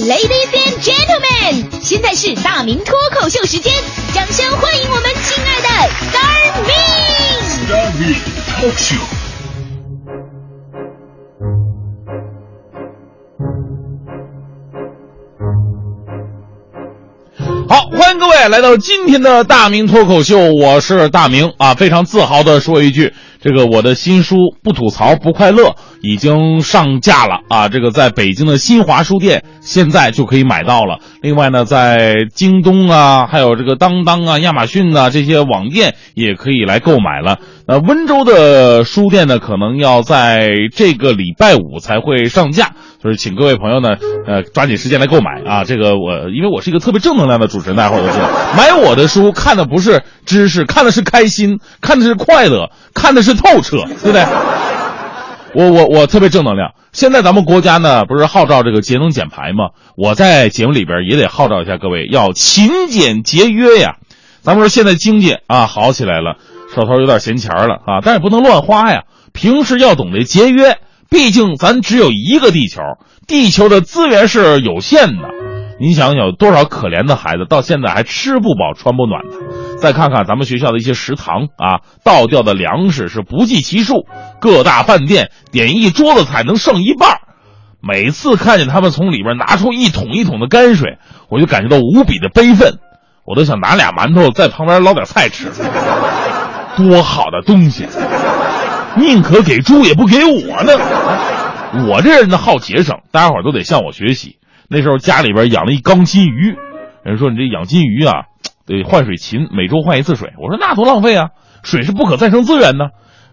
[0.07, 3.73] ，Ladies and Gentlemen，现在是大明脱口秀时间，
[4.13, 5.67] 掌声欢迎我们亲爱的
[6.07, 6.71] Star Me。
[7.67, 8.15] Star Me
[8.55, 9.03] Talk Show。
[17.69, 25.63] 好，欢迎各位来到今天的大明脱口秀，我是大明啊，非常自豪的说一句，这个我的新书《不吐槽不快乐》
[26.01, 30.99] 已经上架了啊，这个在北京的新华书店现在就可以买到了。
[31.21, 37.39] 另外呢，在京东啊，还有这个当当啊、亚马逊啊这些网店也可以来购买了。
[37.67, 42.71] 呃，温州的书店呢，可能要在这个礼拜五才会上架，
[43.07, 45.63] 就是请各位朋友呢，呃，抓紧时间来购买啊。
[45.63, 54.25] 这个我因为我是一个特别正能量的主持人，大家伙儿都知道，买我的书看的不是知识，看的是开心，看的是快乐，看的是透彻，对不对？
[55.53, 56.71] 我我我特别正能量。
[56.91, 59.69] 现在咱们国家呢，不是号召这个节能减排吗？
[59.95, 63.95] 我在节目里边也得号召一下各位，要勤俭节约呀。
[64.41, 66.35] 咱们说现在经济啊好起来了，
[66.75, 69.03] 手头有点闲钱了啊，但是不能乱花呀。
[69.31, 70.77] 平时要懂得节约，
[71.09, 72.81] 毕竟咱只有一个地球，
[73.27, 75.29] 地球的资源是有限的。
[75.79, 79.77] 你想想，有多少可怜的孩子到现在还吃不饱穿不暖的？
[79.77, 84.07] 再看看咱们学校的一些食堂啊，倒掉的粮食是不计其数，
[84.41, 87.19] 各大饭店点一桌子菜能剩一半。
[87.79, 90.97] 每次看见他们从里边拿出一桶一桶的泔水，
[91.29, 92.79] 我就感觉到无比的悲愤，
[93.23, 95.51] 我都想拿俩馒头在旁边捞点菜吃。
[96.75, 97.85] 多好的东西，
[98.97, 100.73] 宁可给猪也不给我呢。
[101.87, 104.37] 我这人呢好节省，大家伙都得向我学习。
[104.69, 106.55] 那时候家里边养了一缸金鱼，
[107.03, 108.23] 人说你这养金鱼啊，
[108.65, 110.33] 得换水勤，每周换一次水。
[110.37, 111.29] 我说那多浪费啊，
[111.63, 112.85] 水是不可再生资源呢，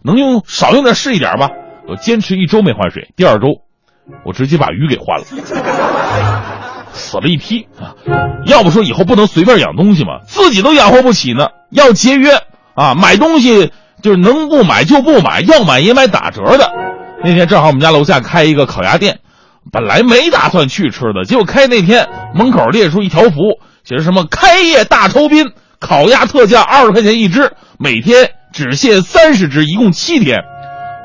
[0.02, 1.50] 能用少用点是一点吧。
[1.88, 3.62] 我坚持一周没换水，第二周
[4.24, 5.24] 我直接把鱼给换了，
[6.92, 7.94] 死了一批啊！
[8.46, 12.30] 要不说以后不能随便养东西嘛，自己都养活不起呢，要节约
[12.74, 12.94] 啊！
[12.94, 13.72] 买东西
[14.04, 16.70] 就是能不买就不买，要买也买打折的。
[17.22, 19.20] 那天正好我们家楼下开一个烤鸭店。
[19.72, 30.42] 本来没打算去吃的，结果开那天门口列出一条幅，写着什么“开业大酬宾，烤鸭特价二十块钱一只，每天只限三十只，一共七天。”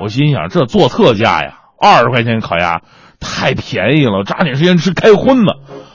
[0.04, 2.82] 我心想，这做特价呀，二十块钱烤鸭
[3.22, 5.54] 太便宜了，抓紧时间吃开荤呢。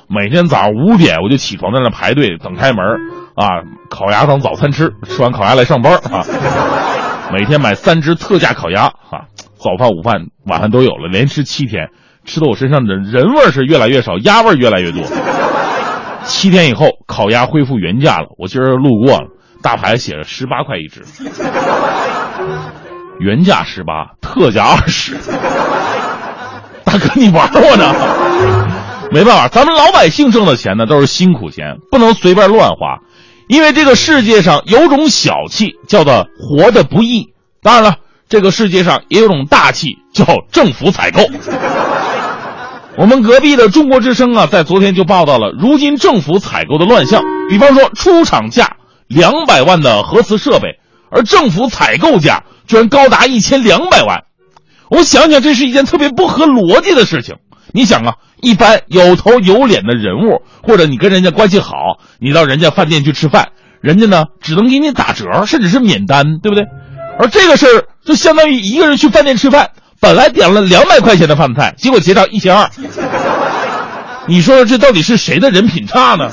[0.09, 2.79] 每天早上五点我就起床在那排队等开门
[3.35, 6.25] 啊，烤鸭当早餐吃，吃完烤鸭来上班啊。
[7.33, 11.89] 每天买三只特价烤鸭啊，早饭、午饭、晚饭都有了，连吃七天。
[12.25, 15.03] 吃的我身上的人味是越来越少，鸭味越来越多。
[16.25, 18.29] 七天以后，烤鸭恢复原价了。
[18.39, 19.29] 我今儿路过了，
[19.63, 21.03] 大牌写着十八块一只，
[23.19, 25.17] 原价十八，特价二十。
[26.85, 27.93] 大哥，你玩我呢？
[29.11, 33.01] 没办法，咱们老百姓挣的钱呢都是辛苦钱，不能随便乱花，
[33.49, 37.29] 因为这个世界上有种小气，叫做活得不易。
[37.63, 37.97] 当然了，
[38.29, 41.23] 这个世界上也有种大气，叫政府采购。
[42.97, 47.23] 我们隔壁的中国之声啊，在昨天就报道了如今政府采购的乱象。
[47.49, 48.77] 比方说，出厂价
[49.09, 50.79] 两百万的核磁设备，
[51.11, 54.23] 而政府采购价居然高达一千两百万。
[54.91, 57.35] 我想想，这是一件特别不合逻辑的事情。
[57.73, 63.49] 你想啊，一般有头有脸的人物，或者你跟人家关系好，你到人家饭店去吃饭，
[63.81, 66.65] 人家呢只能给你打折，甚至是免单，对不对？
[67.19, 69.71] 而这个事儿就相当于一个人去饭店吃饭。
[70.01, 72.69] 本来点了两百块钱的饭菜，结果结账一千二。
[74.27, 76.31] 你说这到底是谁的人品差呢？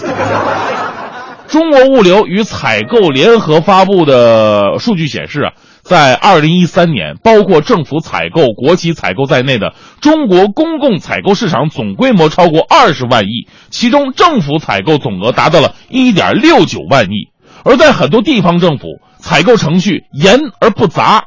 [1.48, 5.52] 中国物流与采购联合发布的数据显示啊，
[5.92, 17.28] 在二零一三年，包括政府采购、国企采购在内的中国公共采购市场总规模超过二十万亿，其中政府采购总额达到了一点六九万亿。
[17.66, 18.88] 而在很多地方政府，
[19.20, 21.26] 采购程序严而不杂。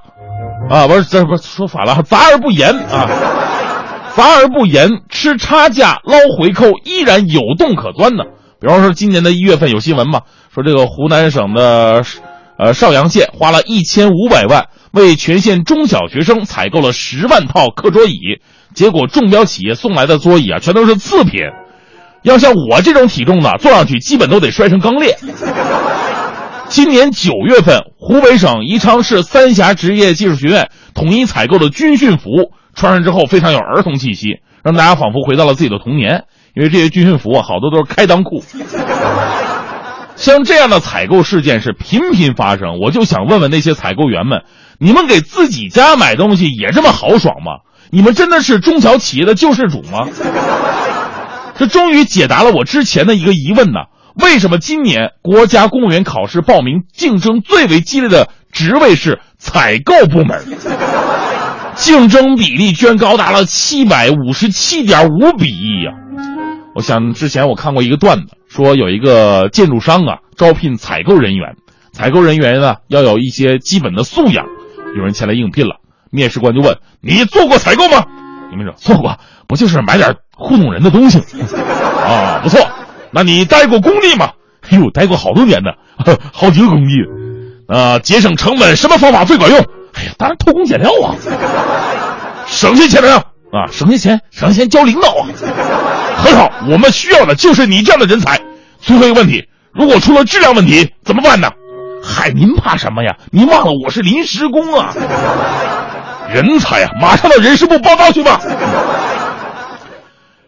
[0.70, 3.06] 啊，不是，这不是说反了，杂而不严啊，
[4.16, 8.24] 杂而不严，吃差价捞回扣依然有洞可钻呢。
[8.62, 10.22] 比方说，今年的一月份有新闻嘛，
[10.54, 12.02] 说这个湖南省的
[12.58, 18.40] 呃邵阳县花了一千五百万为全县中小学生采购了十万套课桌椅，
[18.74, 21.40] 结果中标企业送来的桌椅啊，全都是次品，
[22.22, 25.16] 要像我这种体重的，坐上去基本都得摔成钢裂。
[26.68, 36.24] 今年九月份，湖北省宜昌市三峡职业技术学院统一采购的军训服，穿上之后非常有儿童气息，让大家仿佛回到了自己的童年。
[36.54, 38.42] 因为这些军训服啊，好多都是开裆裤。
[40.16, 44.42] 像这样的采购事件是频频发生，我就想问问那些采购员们：
[44.78, 47.62] 你们给自己家买东西也这么豪爽吗？
[47.90, 50.08] 你们真的是中小企业的救世主吗？
[51.56, 53.80] 这终于解答了我之前的一个疑问呢：
[54.14, 60.44] 为什么今年国家公务员考试报名竞争最为激烈的职位是采购部门？
[61.76, 65.92] 竞争比例居然高达了七百五十七点五比一呀！
[66.74, 71.54] 我想之前我看过一个段子，说有一个建筑商啊招聘采购人员，
[71.92, 74.44] 采购人员呢要有一些基本的素养，
[74.96, 75.76] 有人前来应聘了，
[76.10, 78.04] 面试官就问：“你做过采购吗？”
[78.50, 79.16] 你们说做过，
[79.48, 81.24] 不就是买点糊弄人的东西吗？
[82.04, 82.60] 啊，不错。
[83.10, 84.30] 那你待过工地吗？
[84.68, 85.70] 哎呦，待过好多年呢，
[86.32, 86.94] 好几个工地。
[87.68, 89.58] 啊，节省成本什么方法最管用？
[89.94, 91.14] 哎呀，当然偷工减料啊。
[92.46, 93.22] 省下钱没有？
[93.54, 95.22] 啊，省下钱，省下钱交领导啊。
[96.16, 98.40] 很好，我们需要的就是你这样的人才。
[98.80, 101.48] 最后一个问题，如果出了质量问题怎么办呢？
[102.02, 103.16] 嗨，您怕什么呀？
[103.30, 104.92] 您忘了我是临时工啊。
[106.32, 108.40] 人才呀，马上到人事部报道去吧。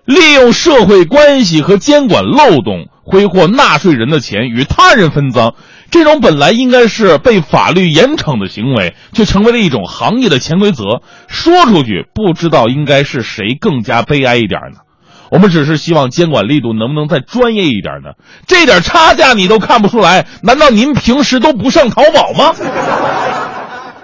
[0.05, 5.55] 利用社会关系和监管漏洞挥霍纳税人的钱与他人分赃，
[5.91, 11.01] 这种本来应该是被法律严惩的行为，却成为了一种行业的潜规则。
[11.29, 14.81] 说出去，不知道应该是谁更加悲哀一点呢？
[15.31, 18.11] 我们只是希望监管力度能不能再专业一点呢？
[18.47, 22.55] 这点差价你都看不出来，难道您平时都不上淘宝吗？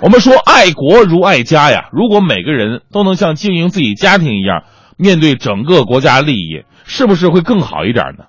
[0.00, 4.64] 我们说爱国如爱家呀，如果每个人都能像经营自己家庭一样，
[4.96, 8.24] 面对整个国家利益，是不是会更好一点呢？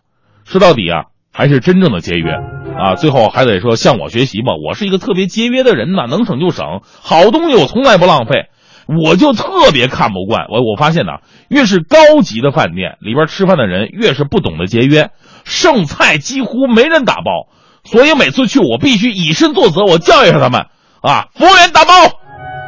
[0.46, 2.32] 说到底啊，还是真正的节约
[2.78, 2.96] 啊。
[2.96, 8.46] 最后还得说向我学习吧，我是一个特别节约的人呐，能省就省，好东西我从来不浪费。
[8.86, 11.14] 我就特别看不惯我，我发现呢，
[11.48, 15.12] 越是高级的饭店里边吃饭的人，越是不懂得节约，
[15.46, 17.48] 剩菜几乎没人打包，
[17.86, 20.66] 所以每次去我必须以身作则，我教育一下他们
[21.02, 21.94] 啊，服务员打包，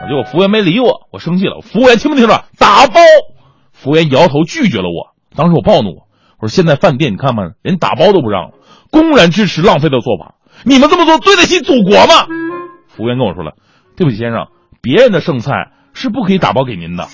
[0.08, 2.46] 结果服务员没理我，我生气了，服务员听没听着？
[2.58, 3.02] 打包，
[3.74, 6.04] 服务员摇头拒绝了我，当时我暴怒，
[6.46, 8.52] 说现在饭店你看看，连打包都不让了，
[8.92, 12.28] 公然支持浪费的做法，你们这么做对得起祖国吗？
[12.88, 13.54] 服务员跟我说了，
[13.98, 14.48] 对不起先生，
[14.82, 15.72] 别人的剩菜。
[15.98, 17.08] 是不可以打包给您的，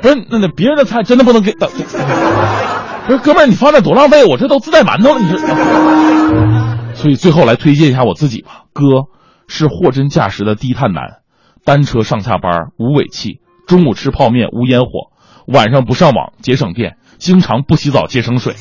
[0.00, 9.06] 不是那那别人的菜真的不能给，不是哥们儿你放那多浪费，我这都自带馒头了，你说，所以最后来推荐一下我自己吧，哥
[9.48, 11.02] 是货真价实的低碳男，
[11.64, 15.10] 单车上下班无尾气，中午吃泡面无烟火，
[15.48, 18.54] 晚上不上网节省电，经常不洗澡节省水，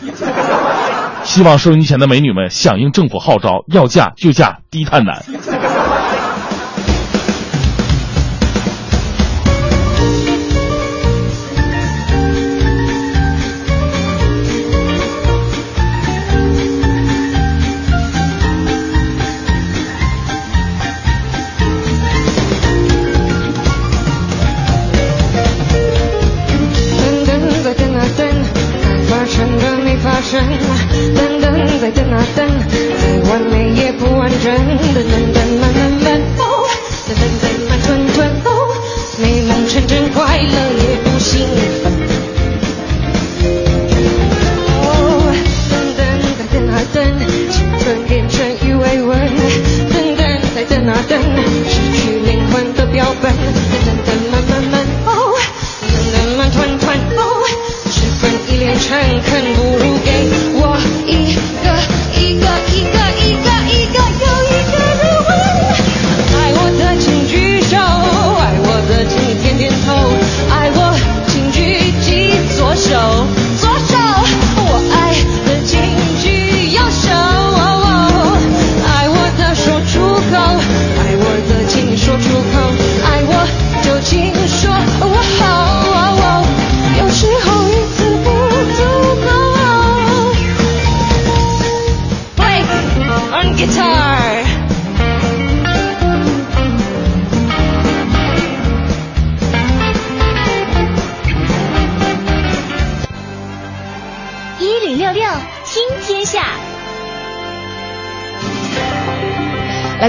[1.24, 5.24] 希望收音机前的美女们响应政府号召，要嫁就嫁低碳男。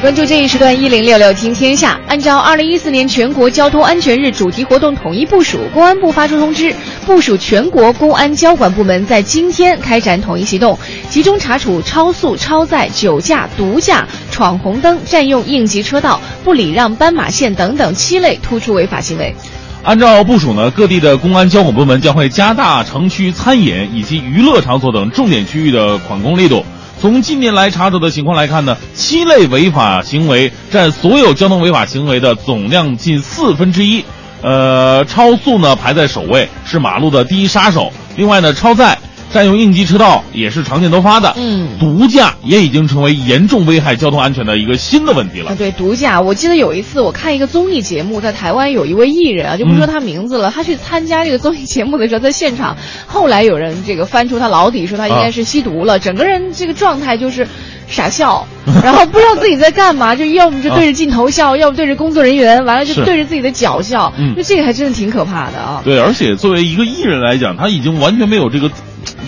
[0.01, 2.01] 关注这一时段一零六六听天下。
[2.09, 6.75] 按照二零一四年全国交通安全日主题活动统一部署，公安部发出通知，
[7.05, 10.79] 部署全国公安交管部门在今天开展统一行动，
[11.11, 19.35] 集中查处超速、超载、酒驾、毒驾、闯红灯、占用应急车道、不礼让斑马线等等七类突出违法行为。
[19.83, 26.65] 按照部署呢，各地的公安交管部门将会加大城区餐饮以及娱乐场所等重点区域的管控力度。
[27.01, 34.05] 从近年来查处的情况来看呢，七类违法行为占所有交通违法行为的总量近四分之一。
[34.43, 37.91] 呃，超速呢排在首位，是马路的第一杀手。
[38.17, 38.99] 另外呢，超载。
[39.33, 45.53] 占用应急车道也是常见多发的，嗯，毒驾也已经成为严重危害交通安全的一个新的问题了。
[45.53, 52.77] 啊，对，毒驾，我记得有一次我看一个综艺节目，在台湾有一位艺人啊，就不说他名字了，他去参加这个综艺节目的时候，在现场，
[53.07, 57.47] 后来有人这个翻出他老底，说他应该是吸毒了，整个人这个状态就是
[57.87, 58.45] 傻笑，
[58.83, 65.81] 然后不知道自己在干嘛，就要么就对着镜头笑，要么对着工作人员，完了就对着自己的脚笑，那这个还真的挺可怕的啊。
[65.85, 68.69] 对，而且作为一个艺人来讲，他已经完全没有这个。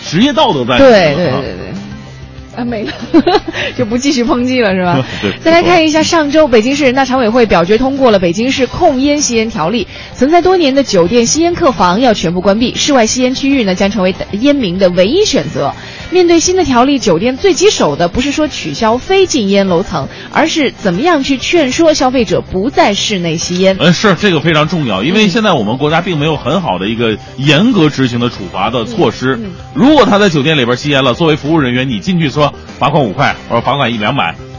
[0.04, 1.72] 职业道德在对对对对，
[2.56, 2.92] 啊没了，
[3.78, 5.04] 就不继续抨击了是吧？
[5.42, 9.86] 再来看一下，上周北京市人大常委会表决通过了《北京市控烟吸烟条例》，
[10.18, 15.72] 存在多年的酒店吸烟客房要全部关闭，室外吸烟区域呢将成为烟民的唯一选择。
[16.12, 23.76] 面对新的条例，酒店最棘手的不是说取消非禁烟楼层，而是怎么样去劝说消费者不在室内吸烟。
[23.80, 29.40] 嗯，是这个非常重要，因为现在我们国家并没有很好的一个严格执行的处罚的措施。
[29.74, 34.51] 如果他在酒店里边吸烟了，作为服务人员，你进去说罚款五块或者罚款一两百。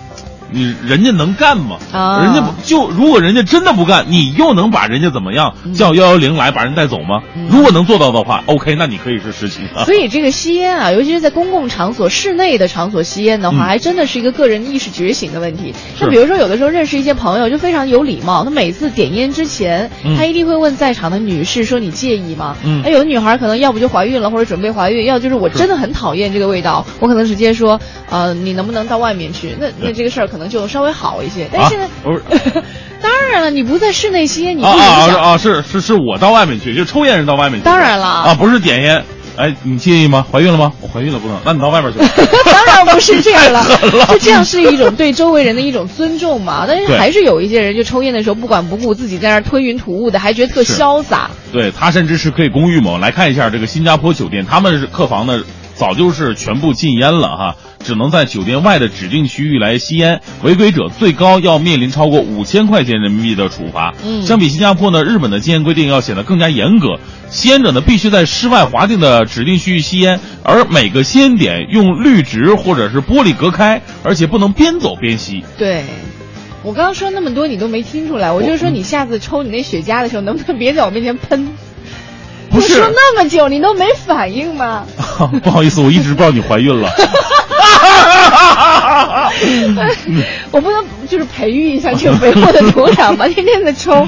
[0.53, 1.77] 你人家能干吗？
[1.91, 5.53] 啊，人家不就如果人家真的不干，你又能把人家怎么样？
[5.75, 7.21] 叫幺幺零来把人带走吗？
[7.49, 9.61] 如果能做到的话，OK，那你可以是实习。
[9.85, 15.73] 所以这个吸烟啊，尤其是在公共场所、室内的场所吸烟的话，还真的是一个个人意识觉醒的问题。
[15.99, 27.79] 那比如说，有的时候认识一些朋友就非常有礼貌，他每次点烟之前，他一定会问在场的女士说：“你介意吗？”嗯，那有的女孩可能要不就怀孕了，或者准备怀孕，要就是我真的很讨厌这个味道，我可能直接说
[28.09, 31.49] ：“呃，你能不能到外面去？”那那这个事儿可能就稍微好一些。
[31.51, 32.21] 但是现在不是，
[33.01, 35.37] 当然了，你不在室内吸烟，你啊啊啊！
[35.37, 37.65] 是是是我到外面去，就抽烟人到外面去。
[37.65, 39.03] 当然了啊，不是点烟。
[39.35, 40.23] 哎，你介意吗？
[40.31, 40.71] 怀孕了吗？
[40.79, 41.35] 我怀孕了，不能。
[41.43, 41.97] 那你到外面去。
[42.45, 43.65] 当然不是这样了，
[44.07, 46.65] 就这样是一种对周围人的一种尊重嘛。
[46.67, 51.31] 但是还是有一些人，就抽烟的时候不管不顾，自己在那儿吞云吐雾的，还觉得特潇洒。
[51.51, 52.99] 对他甚至是可以公寓嘛。
[52.99, 55.41] 来看一下这个新加坡酒店，他们客房呢
[55.73, 57.55] 早就是全部禁烟了哈。
[57.83, 63.93] 只能在酒店外的指定区域来吸烟，违规者最高要面临超过五千块钱人民币的处罚。
[64.03, 66.99] 嗯，相比新加坡呢，日本的禁烟规定要显得更加严格。
[67.29, 75.43] 吸烟者呢，必须在室外划定的指定区域吸烟，而每个吸烟点用绿植或者是玻璃隔开，而且不能边走边吸。
[75.57, 75.83] 对，
[76.63, 81.49] 我刚刚说那么多你都没听出来，我就是说你下次抽你那雪茄的时候，能不能别在我面前喷？
[82.53, 84.85] 不是说那么久你都没反应吗？
[85.43, 86.89] 不好意思，我一直不知道你怀孕了。
[90.51, 93.27] 我不能就是培育一下这个肥沃的土壤吗？
[93.27, 94.07] 天天的抽。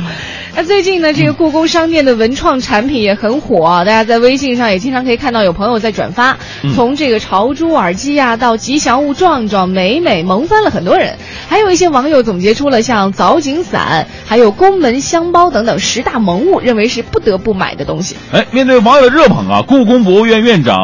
[0.57, 6.37] 那最近呢，这个故宫商店的文创产品也很火啊，大家在微信上也经常可以看到有朋友在转发，
[6.73, 11.17] 从这个潮珠耳机啊到吉祥物壮壮、美美，萌翻了很多人。
[11.49, 18.15] 还有一些网友总结出了像藻井伞、还有宫门香包等等十大萌物，认为是不得不买的东西。
[18.31, 20.77] 哎，面对网友的热捧啊，故宫博物院院长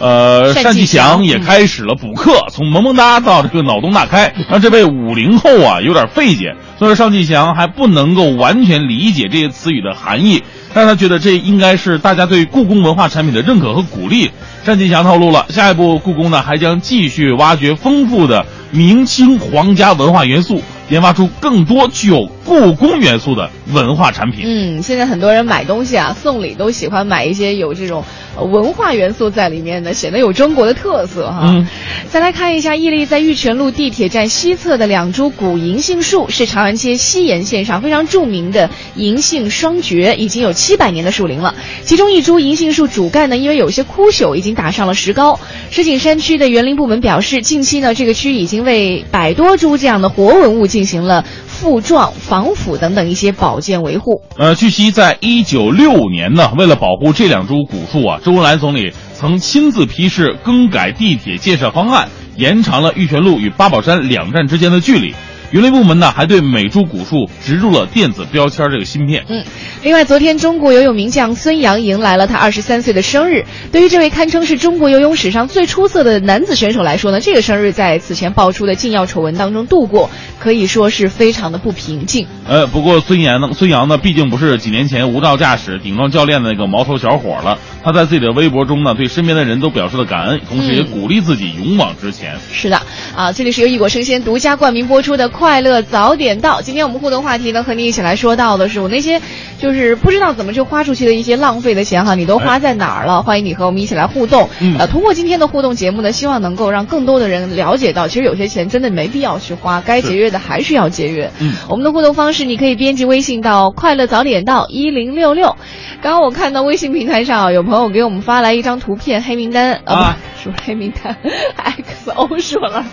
[0.00, 6.56] 呃单霁翔也开始了补课，从萌萌哒到这个脑洞大开， 让这位五零后啊有点费解。
[6.82, 10.42] 虽然单霁翔还不能够完全理解这些词语的含义，
[10.74, 14.32] 但他觉得这应该是大家对故宫文化产品的认可和鼓励。
[14.64, 20.60] 单霁翔透露了，下一步故宫呢还将继续挖掘丰富的明清皇家文化元素。
[20.88, 24.42] 研发出更多具有故宫元素的文化产品。
[24.44, 28.04] 嗯，现在很多人买东西啊，送礼都喜欢买一些有这种
[28.36, 31.42] 文化元素在里面的，显得有中国的特色哈。
[31.46, 31.66] 嗯，
[32.08, 41.54] 再来看一下，屹立在玉泉路地铁站西侧的两株古银杏树，是长安街西沿线上非常著名的银杏双绝，已经有七百年的树龄了。
[41.84, 45.38] 其中一株银杏树主干呢，因为有些枯朽，已经打上了石膏。
[45.70, 51.24] 石景山区的园林部门表示，近期呢，这个区已经为百多株这样的活文物进行了
[51.62, 54.20] 复壮、防腐等等一些保健维护。
[54.36, 65.14] 呃，据悉，在一九六五年呢，为了保护这两株古树啊，周恩来总理曾亲自批示更改地铁建设方案，延长了玉泉路与八宝山两站之间的距离。
[65.52, 69.22] 园林部门呢，还对每株古树植入了电子标签这个芯片。
[69.28, 69.44] 嗯，
[69.82, 73.44] 另外，昨天中国游泳名将孙杨迎来了他二十三岁的生日。
[73.70, 82.26] 对于这位堪称是中国游泳史上最出色的男子选手来说呢，这个生日在此前爆出的禁药丑闻当中度过，可以说是非常的不平静。
[82.48, 87.58] 呃，不过孙杨呢，孙杨呢，毕竟不是几年前无照驾驶顶撞教练的那个毛头小伙了。
[87.84, 92.36] 他在自己的微博中呢，对身边的人都表示了感恩，同时也鼓励自己勇往直前。
[92.50, 92.80] 是的，
[93.14, 95.28] 啊，这里是由一果生鲜独家冠名播出的。
[95.42, 96.62] 快乐早点到。
[96.62, 99.20] 今天我们互动话题呢，和你一起来说到的是我那些
[99.58, 103.22] 就是不知道怎么就花出去的一些浪费的钱哈，你都花在哪儿了？
[103.26, 104.48] 欢迎你和我们一起来互动。
[104.60, 111.32] 嗯呃，通过今天的互动节目呢，希望能够让更多的人了解到，其实有些钱真的没必要去花，该节约的还是要节约。
[111.40, 115.56] 嗯，我们的互动方式，你可以编辑微信到“快乐早点到一零六六”。
[116.02, 121.16] 刚刚我看到微信平台上有朋友给我们发来一张图片，黑名单啊， 不是黑名单，
[122.06, 122.84] XO 说了，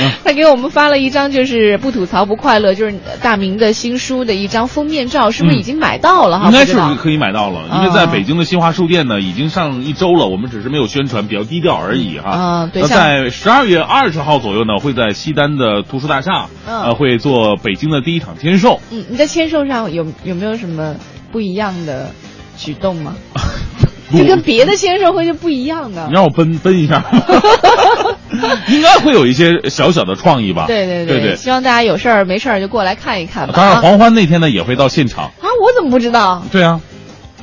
[0.00, 6.46] 嗯他给我们发了一张就是不吐槽不快乐，就是大明的新书的一张封面照，是不是已经买到了哈？
[6.46, 12.30] 应该是可以买到了，因为在北京的新华书店呢，已经上一周了，我们只是没有宣传，比较低调而已哈。
[12.30, 18.78] 啊对那在十二月二十号左右呢，会在西单的图书大厦，嗯呃，会做北京的第一场签售。
[18.90, 20.96] 嗯，你在签售上有有没有什么
[21.32, 22.10] 不一样的
[22.58, 23.14] 举动吗？
[24.12, 26.12] 这跟别的签售会就不一样的你。
[26.14, 27.02] 让我奔奔一下，
[28.68, 30.66] 应该会有一些小小的创意吧？
[30.68, 33.52] 对对对对希望大家有事儿没事儿就过来看一看吧。
[33.56, 35.24] 当然，啊黄欢那天呢也会到现场。
[35.24, 35.32] 啊，
[35.62, 36.42] 我怎么不知道？
[36.52, 36.80] 对啊，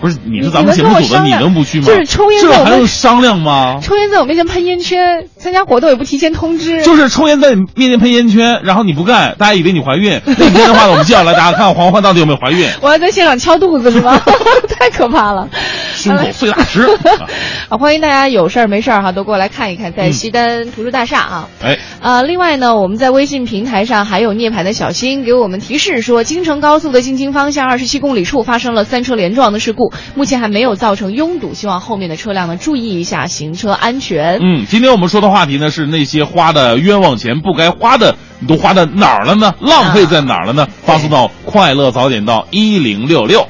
[0.03, 1.85] 不是你你是咱们节目组的，你你能不去吗？
[1.87, 3.79] 就是抽烟这还用商量吗？
[3.81, 6.83] 抽烟在我面前喷烟圈，参加活动也不提前通知。
[6.83, 10.19] 就是抽烟在你面前喷烟圈，然后你不干，大家以为你怀孕。
[10.25, 12.67] 那天的话呢，我们接下来大家看看黄欢到底有没有怀孕。
[12.81, 14.21] 我要在现场敲肚子是吗？
[14.77, 15.47] 太可怕了！
[15.95, 16.81] 胸口碎大石。
[17.69, 21.47] 啊，欢迎大家有事儿没事儿哈都过来看一看，在嗯西单图书大厦啊。
[21.63, 34.39] 哎，呃，另外呢，我们在微信平台上还有涅槃的小新给我们提示说，京承高速的进京方向二十七公里处发生了三车连撞的事故，目前还没有造成拥堵，希望后面的车辆呢注意一下行车安全。
[34.41, 39.53] 嗯，今天我们说的话题呢是那些花的冤枉钱不该花的，你都花在哪儿了呢？
[39.59, 40.67] 浪费在哪儿了呢？
[40.85, 43.47] 发送到快乐早点到一零六六。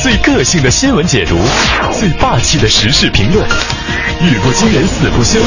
[0.00, 1.36] 最个性的新闻解读，
[1.98, 3.44] 最霸气的时事评论，
[4.22, 5.40] 语不惊人死不休，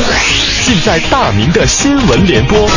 [0.66, 2.70] 尽在大明的新闻联播。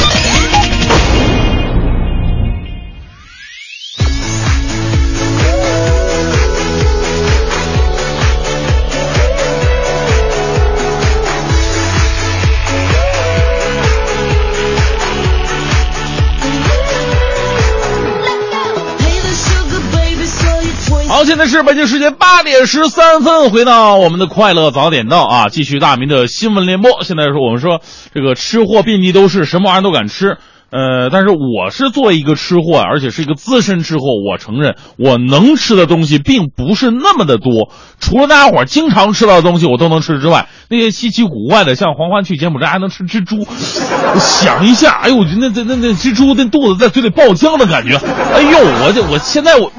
[21.25, 27.03] 现在是北京时间八点十三分，回到我们的快乐早点到啊，继续大明的新闻联播。
[27.03, 27.81] 现在是我们说
[28.13, 30.37] 这个吃货遍地都是，什么玩意儿都敢吃。
[30.75, 37.71] 呃，但是我是作为一个吃货，而且是一个资深吃货，我承认我能吃的东西并不是那么的多。
[38.01, 47.97] 除了大家伙经常吃到的东西我都能吃之外，那些稀奇古怪的，像黄欢去柬埔寨还能吃蜘蛛，我想一下，哎呦，那那那那蜘蛛那肚子在嘴里爆浆的感觉，
[48.35, 49.71] 哎呦，我这我现在我。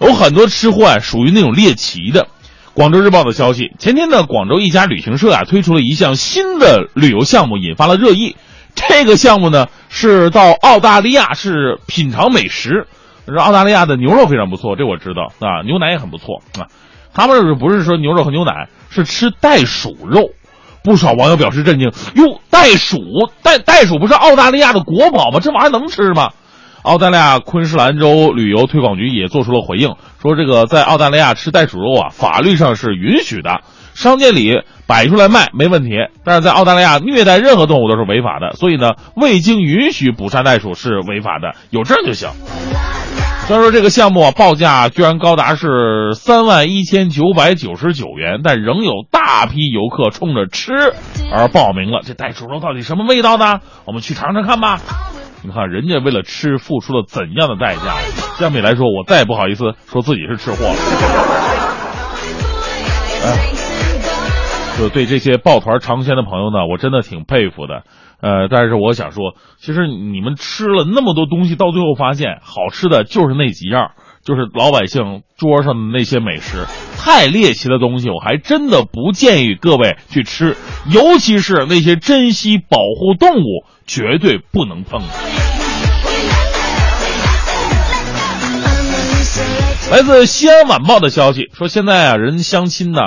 [0.00, 2.26] 有很多吃货啊，属于那种猎奇的。
[2.74, 8.34] 广州日报的消息，前天呢，广州一家旅行社啊推出了一项新的旅游项目，引发了热议。
[8.74, 12.86] 这个项目呢是到澳大利亚是品尝美食，
[13.38, 16.64] 澳大利亚的牛肉非常不错，这我知道啊，牛奶也很不错啊。
[17.12, 20.30] 他们不是说牛肉和牛奶，是吃袋鼠肉？
[20.82, 22.96] 不少网友表示震惊，哟，袋鼠
[23.42, 25.40] 袋袋鼠不是澳大利亚的国宝吗？
[25.40, 26.30] 这玩意儿能吃吗？
[26.82, 33.60] 澳大利亚昆士兰州旅游推广局也做出了回应，说这个在澳大利亚吃袋鼠肉啊，法律上是允许的，
[33.94, 35.90] 商店里摆出来卖没问题。
[36.24, 42.28] 但是在澳大利亚虐待任何动物都是违法的，所以呢，未经允许捕杀袋鼠是违法的，有证就行。
[43.46, 50.72] 虽然说这个项目啊报价居然高达是三万一千九百九十九元，但仍有大批游客冲着吃
[51.32, 52.00] 而报名了。
[52.04, 53.60] 这袋鼠肉到底什么味道呢？
[53.84, 54.80] 我们去尝尝看吧。
[55.44, 57.96] 你看人家为了吃付出了怎样的代价？
[58.38, 60.76] 相比来说，我再也不好意思说自己是吃货了。
[63.24, 63.50] 哎，
[64.78, 67.82] 就对这些抱团尝鲜的朋友呢，我真的挺佩服的。
[68.20, 73.90] 呃，但是我想说，其实你们吃了那么多东西，到最后发现好吃的就是那几样，
[74.24, 76.66] 就是老百姓桌上的那些美食。
[76.96, 80.56] 太猎奇的东西，我还真的不建议各位去吃，
[80.88, 85.02] 尤其是那些珍稀保护动物，绝对不能碰。
[89.90, 93.00] 来自西安晚报的消息说，现在啊，人相亲呢，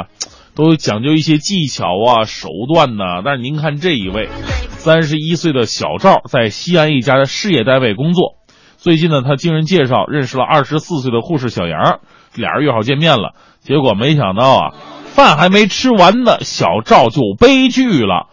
[0.54, 4.28] 都讲究一些技巧啊、手段呐、但是您看这一位，
[4.70, 8.36] 三十一岁的小赵，在西安一家的事业单位工作。
[8.78, 12.00] 最近呢，他经人介绍认识了二十四岁的护士小杨，
[12.36, 13.34] 俩人约好见面了。
[13.62, 14.74] 结果没想到啊，
[15.06, 18.28] 饭还没吃完呢，小赵就悲剧了，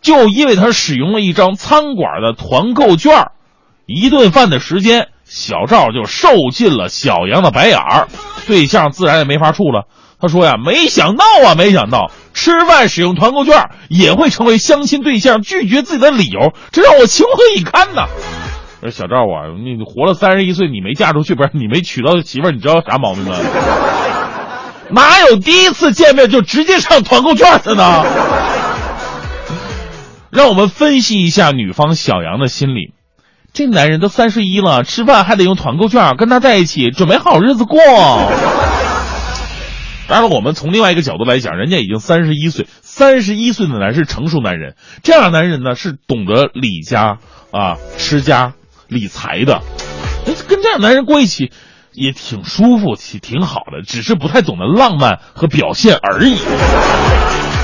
[0.00, 3.32] 就因为他使用了一张餐馆的团购券儿，
[3.86, 8.08] 一顿饭的时间，小赵就受尽了小杨的白眼儿，
[8.46, 9.86] 对象自然也没法处了。
[10.18, 18.06] 他说呀，没想到啊，没想到吃饭使用团购券也会成为相亲对象拒绝自己的理由，这让我情何以堪呢！
[18.80, 23.36] 说小赵啊，你活了三十一岁，你没嫁出去，不是你没娶到媳妇儿，你知道啥毛病吗？
[24.90, 28.04] 哪有第一次见面就直接上团购券的呢？
[30.32, 32.94] 让我们分析一下女方小杨的心理。
[33.52, 37.78] 这男人都三十一了，吃饭还得用团购券，跟他在一起准备好日子过。
[40.08, 47.18] 当然了，我们从另外一个角度来讲，人家已经三十一岁，三十一岁的男是成熟男人，这样的男人呢是懂得理家
[47.52, 48.54] 啊、持家、
[48.90, 49.62] 理财的，
[50.48, 51.52] 跟这样男人过一起
[51.92, 56.36] 也挺舒服，挺挺好的，只是不太懂得浪漫和表现而已。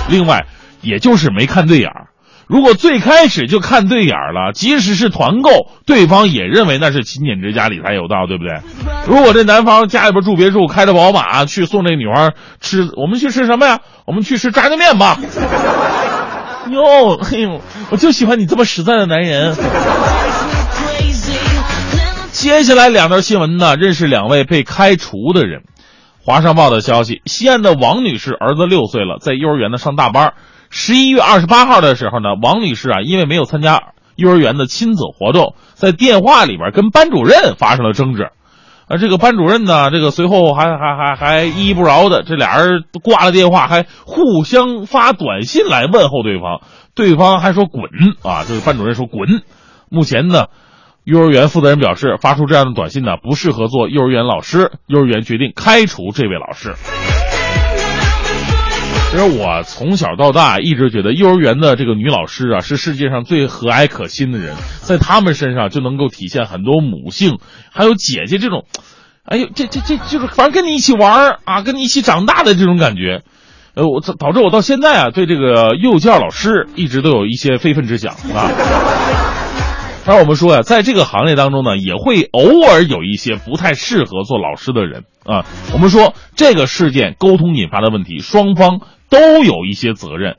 [0.09, 0.47] 另外，
[0.83, 2.07] 也就是没看对眼儿。
[2.47, 5.51] 如果最开始就看对眼儿了，即使是团购，
[5.85, 8.61] 对方也认为那是勤俭之家、理财有道，对不对？
[9.09, 13.81] 如果这男方家里边住别墅，开着宝马去送这女孩吃，我们去吃什么呀？
[14.07, 15.18] 我们去吃炸酱面吧。
[16.70, 17.61] 哟，嘿呦，
[17.91, 19.57] 我就喜欢你这么实在的男人。
[22.37, 25.62] 接下来两条新闻呢，认识两位被开除的人。
[26.22, 30.34] 华商报的消息，西安的王女士儿子六岁了，在幼儿园呢上大班。
[30.68, 38.28] 十一月二十八号的时候呢，王女士啊，因为没有参加幼儿园的亲子活动，在电话里边跟班主任发生了争执。
[38.87, 46.61] 而这个班主任呢，这个随后还还还还依依不饶的，这俩人挂了电话，还互相发短信来问候对方，
[46.95, 47.84] 对方还说滚
[48.22, 49.43] 啊，这个班主任说滚。
[49.89, 50.47] 目前呢，
[51.07, 56.74] 幼儿园负责人表示，发出这样的短信呢不适合做幼儿园老师，幼儿园决定开除这位老师。
[59.12, 67.38] 其实我从小到大一直觉得幼儿园的这个女老师啊是世界上最和蔼可亲的人，在她们身上就能够体现很多母性，
[67.70, 68.64] 还有姐姐这种，
[69.24, 73.22] 哎呦，这这这就是反正跟你一起玩啊，跟你一起长大的这种感觉，
[73.76, 78.50] 呃，我导致我到现在啊对这个幼教老师一直都有一些非分之想啊。
[80.07, 85.44] 当然，我们说呀，在这个行业当中呢，也会偶尔有一些不太适合做老师的人啊。
[85.72, 88.80] 我们说这个事件沟通引发的问题，双方
[89.11, 90.36] 都有一些责任，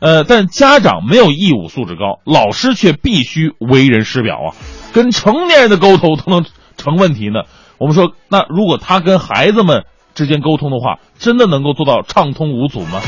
[0.00, 4.50] 呃，但家长没有义务素质高，老师却必须为人师表啊。
[4.92, 6.44] 跟成年人的沟通都能
[6.76, 7.42] 成问题呢。
[7.78, 9.84] 我们说，那如果他跟孩子们
[10.16, 13.00] 之间沟通的话，真的能够做到畅通无阻吗？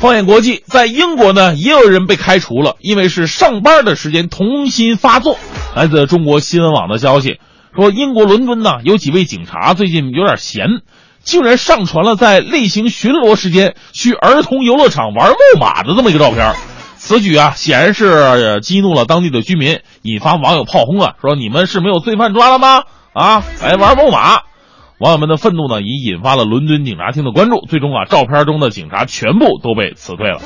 [0.00, 5.36] 放眼国际，在英国呢，也有人被开除了，因为是上班的时间童心发作。
[5.74, 7.40] 来自中国新闻网的消息
[7.74, 10.66] 说，英国伦敦呢有几位警察最近有点闲，
[11.24, 16.54] 竟然上传了在例行巡逻时间去儿童游乐场玩木马的这么一个照片。
[16.96, 22.82] 此举啊，显然是激怒了当地的居民，引发网友炮轰啊，说你们是没有罪犯抓了吗？
[23.14, 24.42] 啊，来玩木马。
[24.98, 27.64] 网友们的愤怒呢，已引发了伦敦警察厅的关注。
[27.68, 30.40] 最终啊，照片中的警察全部都被辞退了。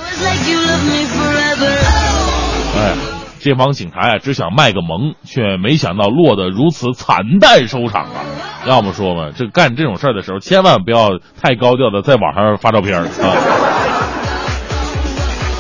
[2.77, 2.95] 哎，
[3.41, 8.21] 这帮警察呀，只想卖个萌，却没想到落得如此惨淡收场啊！
[8.67, 13.09] 要么说嘛，这干这种事儿的时候，千万不要太高调的在网上发照片啊。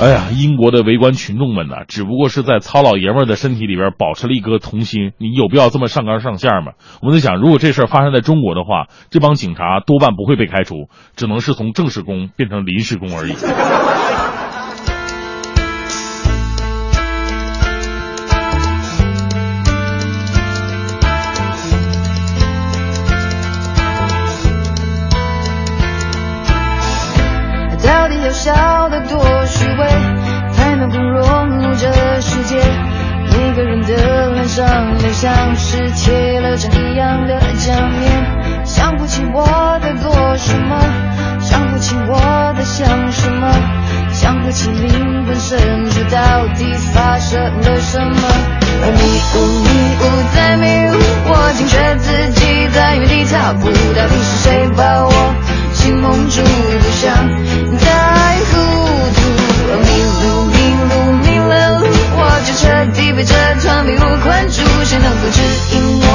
[0.01, 6.73] 哎呀，英国的围观群众们呐，只不过是在糙老爷们儿的身体里边保持了一颗童心，你有必要这么上纲上线吗？
[7.03, 13.35] 我们在想，如果这事儿发生在中国的话，这帮警察多半不会被开除，只能是从正式工变成临时工而已。
[33.63, 40.77] 个人的脸上都像是贴了张一样的假面，想不起我在做什么，
[41.41, 43.53] 想不起我在想什么，
[44.13, 48.29] 想不起灵魂深处到底发生了什么。
[48.85, 49.01] 而迷
[49.33, 49.69] 雾迷
[50.01, 50.03] 雾
[50.35, 50.99] 在迷雾，
[51.29, 55.13] 我惊觉自己在原地踏步，到底是谁把我
[55.73, 56.43] 心蒙住？
[56.43, 57.15] 不想
[62.93, 64.63] 地被这团迷雾困住。
[64.85, 66.07] 谁能够指引我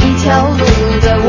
[0.00, 0.64] 一条路，
[1.00, 1.28] 带我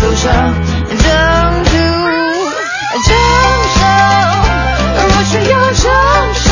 [0.00, 0.54] 走上
[0.98, 1.70] 征途？
[3.04, 3.08] 承
[3.74, 3.78] 受，
[4.96, 5.82] 若需要承
[6.34, 6.46] 受，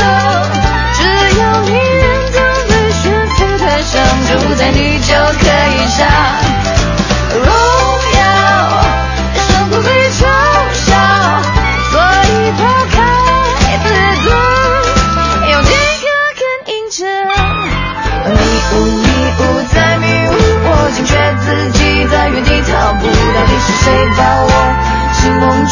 [0.93, 0.99] 只
[1.39, 2.35] 要你认真
[2.67, 3.03] 的选
[3.37, 3.93] 择台上，
[4.27, 6.01] 就在你就可以上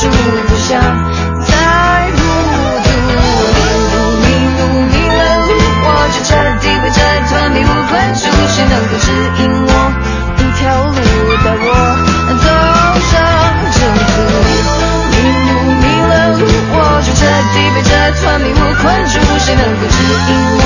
[0.01, 0.81] 住，不想
[1.45, 1.53] 再
[2.09, 2.17] 糊
[2.81, 2.89] 涂。
[2.89, 3.45] 迷
[3.93, 4.25] 路迷
[4.57, 5.49] 路迷了路，
[5.85, 6.97] 我就彻底被这
[7.29, 9.05] 团迷雾困住，谁能够指
[9.37, 9.69] 引我
[10.37, 10.97] 一条路，
[11.45, 11.65] 带我
[12.41, 12.49] 走
[13.11, 13.13] 上
[13.77, 13.77] 正
[14.09, 14.13] 途？
[15.11, 16.41] 迷路迷了路，
[16.73, 16.75] 我
[17.05, 17.21] 就彻
[17.53, 20.65] 底被这团迷雾困住，谁能够指引我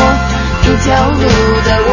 [0.63, 1.23] 一条路，
[1.67, 1.84] 带我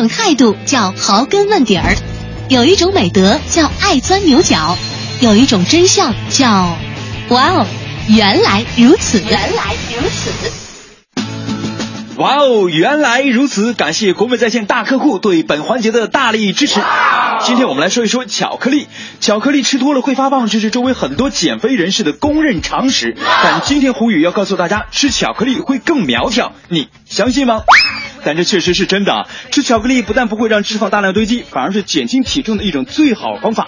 [0.00, 1.94] 种态度叫刨根问底儿，
[2.48, 4.78] 有一种美德叫爱钻牛角，
[5.20, 6.74] 有一种真相叫
[7.28, 7.66] 哇哦，
[8.08, 9.20] 原来如此。
[9.20, 10.32] 原来如此。
[12.16, 13.74] 哇哦，原来如此！
[13.74, 16.80] 感谢国美在线大客户对本环节的大力支持。
[17.44, 18.88] 今天我们来说一说巧克力。
[19.20, 23.14] 巧克力吃多了会发胖，这是周围很多减肥人士的公认常识。
[23.42, 27.64] 但今天胡宇要告诉大家，吃巧克力会更苗条，你相信吗？
[28.24, 29.26] 但这确实是真的啊！
[29.50, 33.66] 吃巧克力不但不会让脂肪大量堆积，反而是减轻体重的一种最好方法。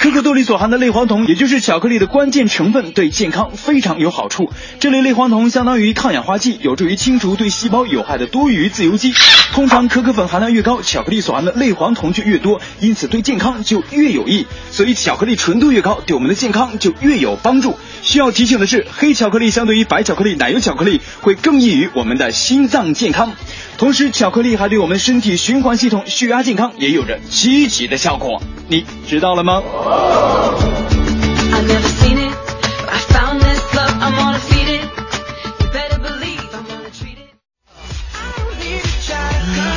[0.00, 4.50] 可可豆里所含的类黄酮，也就是巧克力的关键成分，对健康非常有好处。
[4.78, 9.14] 这类类黄酮相当于抗氧化剂，有助于清除对细胞有害的多余自由基。
[9.52, 14.46] 通常可可粉含量越高，巧克力所含的类黄酮就越多，因此对健康就越有益。
[14.70, 17.78] 所以巧克力纯度越高，对我们的健康就越有帮助。
[18.02, 23.32] 需要提醒的是，黑巧克力相对于白巧克力、奶油巧克力会更益于我们的心脏健康。
[23.76, 29.62] 同时，巧克力还对我们身体循环系统、血压健康也有着积极的效果，你知道了吗？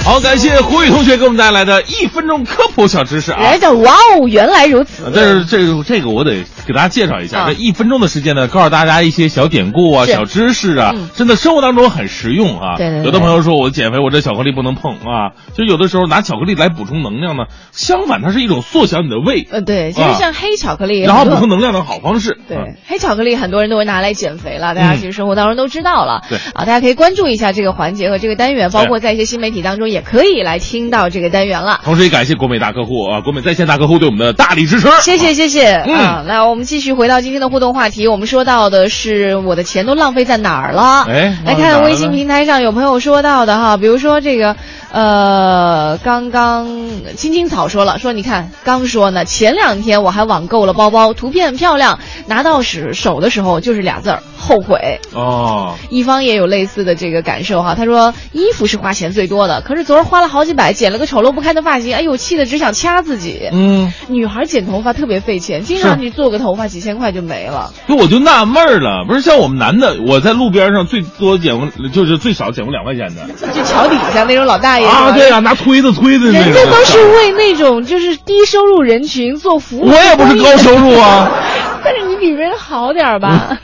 [0.07, 3.41] 好，感谢胡宇同学给我们带来的一分钟科普小知识啊！
[3.41, 5.11] 来的哇哦，原来如此。
[5.13, 7.47] 但是这个这个我得给大家介绍一下，啊。
[7.47, 12.77] 这一分钟的时间呢，告诉大家一些小典故啊、小知识啊嗯，真的生活当中很实用啊。
[12.77, 17.43] 对对对有的朋友说我减肥，我这巧克力不能碰啊，就有的时候拿巧克力来补充能量呢，
[17.73, 22.39] 相反它是一种缩小你的胃，呃，对，其实像黑巧克力，然后补充能量的好方式。
[22.47, 26.21] 对啊，黑巧克力很多人都会拿来减肥了，大家嗯其实生活当中都知道了。
[26.29, 26.37] 对。
[26.53, 31.81] 啊，大家可以关注一下这个环节和这个单元，包括在一些新媒体当中也可以来听到这个单元了。
[31.83, 34.87] 同时也感谢国美大客户啊，国美在线大客户对我们的大力支持。
[35.01, 36.23] 谢谢谢谢、嗯啊！
[36.27, 41.05] 那我们继续回到今天的互动话题，我们说到的是我的钱都浪费在哪儿了？
[41.07, 44.55] 哎来看微信平台上有朋友说到的哈，比如说这个
[44.91, 46.67] 呃，刚刚
[47.15, 54.99] 青青草说了，说你看刚说呢，前两天我还网购了包包，图片很漂亮，拿到手手的时候就是俩字儿后悔。
[55.13, 63.47] 哦，一方也有类似的这个感受哈，他说衣服是花钱最多的，可是昨儿花了好几百，剪了个丑陋不堪的发型，哎呦，气得只想掐自己。
[63.53, 67.71] 嗯，女孩剪头发特别费钱，经常你做个头发几千块就没了。
[67.87, 73.25] 那我就纳闷了，不是像我们男的，我在路边上最多剪过，就是最少剪过两块钱的。
[73.53, 74.85] 就桥底下那种老大爷。
[74.85, 76.25] 啊，对啊，拿推子推的。
[76.25, 79.87] 人家都是为那种就是低收入人群做服务。
[79.87, 81.31] 我也不是高收入啊，
[81.81, 83.57] 但是你比别人好点儿吧，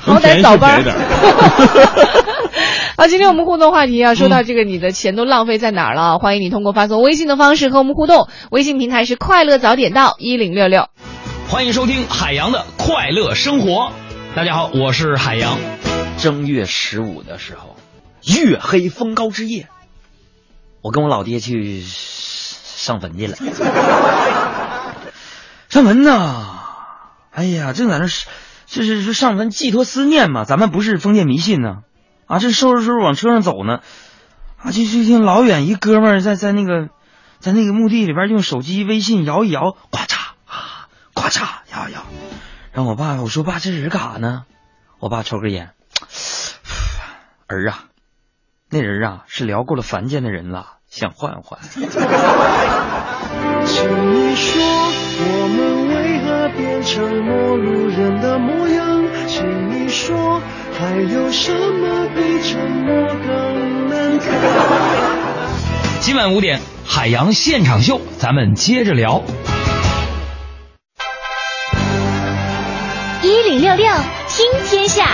[0.00, 0.96] 好歹早班是便宜点
[2.94, 6.18] 好，今天我们互动话题啊，说到这个，你的钱都浪费在哪儿了？
[6.18, 10.88] 欢迎你通过发送微信的方式和我们互动，微信平台是快乐早点到一零六六。
[11.48, 13.92] 欢迎收听海洋的快乐生活。
[14.34, 15.58] 大家好，我是海洋。
[16.18, 17.76] 正月十五的时候，
[18.22, 19.68] 月黑风高之夜，
[20.82, 23.36] 我跟我老爹去上坟去了。
[25.70, 26.58] 上坟呐，
[27.30, 28.26] 哎呀，正在那是，
[28.66, 30.44] 这是是上坟寄托思念嘛。
[30.44, 31.78] 咱们不是封建迷信呢，啊，
[32.32, 33.80] 啊这收拾收拾往车上走呢，
[34.56, 36.88] 啊，就就听老远一哥们在在那个
[37.40, 40.16] 在那个墓地里边用手机微信摇一摇，咔嚓
[40.46, 42.06] 啊，咔嚓摇一摇。
[42.72, 44.44] 让我爸我说爸这人干啥呢？
[44.98, 45.72] 我爸抽根烟，
[47.48, 47.84] 儿啊，
[48.70, 51.60] 那人啊是聊过了凡间的人了，想换换。
[53.66, 54.62] 请你说，
[55.18, 58.91] 我们为何变成陌路人的模样？
[59.34, 60.42] 请你说，
[60.78, 64.28] 还有什么比沉默更难堪？
[66.00, 69.22] 今晚五点，海洋现场秀，咱们接着聊。
[73.22, 73.90] 一零六六
[74.28, 75.06] 听天下，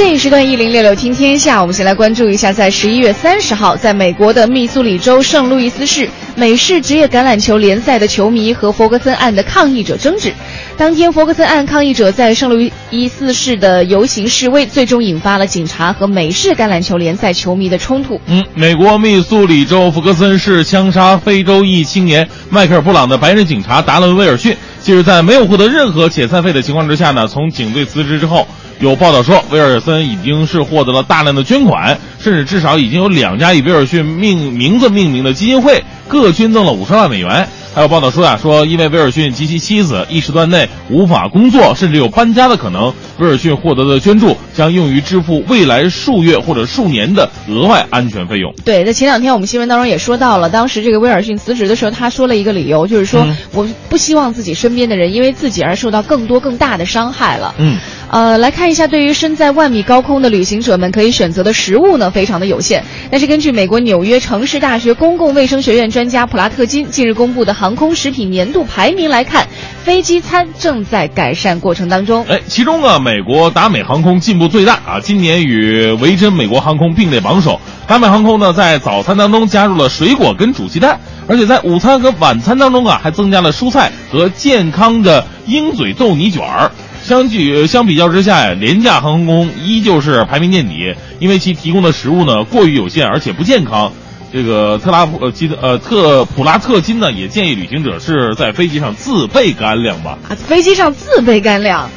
[0.00, 10.32] 这一时段一零六六听天下，我们先来关注一下，在十一月三十号，在美国的密苏里州圣路易斯市，美式职业橄榄球联赛的球迷和弗格森案的抗议者争执。
[10.78, 18.18] 当天，弗格森案抗议者在圣路易斯市的游行示威，最终引发了警察和美式橄榄球联赛球迷的冲突。
[18.24, 28.48] 嗯，美国密苏里州弗格森市枪杀非洲裔青年迈克尔·布朗的白人警察达伦·威尔逊，近日在没有获得任何遣散费的情况之下呢，从警队辞职之后，
[28.80, 37.46] 有报道说威尔森已经是获得了大量的捐款，甚至至少已经有两家以威尔逊命名字命名的基金会各捐赠了五十万美元。
[37.72, 48.52] 还有报道说呀，说因为威尔逊及其妻子一时段内无法工作，甚至有搬家的可能，威尔逊获得的捐助将用于支付未来数月或者数年的额外安全费用。
[48.64, 57.54] 对，在前两天我们新闻当中也说到了，当时这个威尔逊辞职的时候，他说了一个理由，就是说、嗯我不希望自己身边的人因为自己而受到更多更大的伤害了。
[57.58, 57.78] 嗯。
[58.10, 62.84] 呃，来看一下，对于身在万米高空的旅行者们，可以选择的食物呢，非常的有限。
[63.08, 69.46] 但是根据美国纽约城市大学公共卫生学院专家普拉特金近日公布的航空食品年度排名来看，
[69.84, 72.26] 飞机餐正在改善过程当中。
[72.28, 77.60] 哎，其中呢，美国达美航空进步最大啊，今年与维珍美国航空并列榜首。
[77.86, 80.98] 达美航空呢，在早餐当中加入了水果跟煮鸡蛋，
[81.28, 86.72] 而且在午餐和晚餐当中啊，还增加了蔬菜和健康的鹰嘴豆泥卷儿。
[87.10, 93.92] 相距相比较之下呀，廉价航空依旧是排名垫底，因为其提供的食物呢过于有限，而且不健康。
[94.32, 100.18] 这个特拉普呃基呃特普拉特金呢也建议旅行者是在飞机上自备干粮吧。
[100.28, 101.90] 啊，飞机上自备干粮，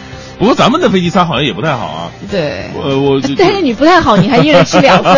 [0.43, 2.11] 不过咱们的飞机餐好像也不太好啊。
[2.29, 2.65] 对。
[2.83, 5.15] 呃，我但是你不太好，你还一人吃两份，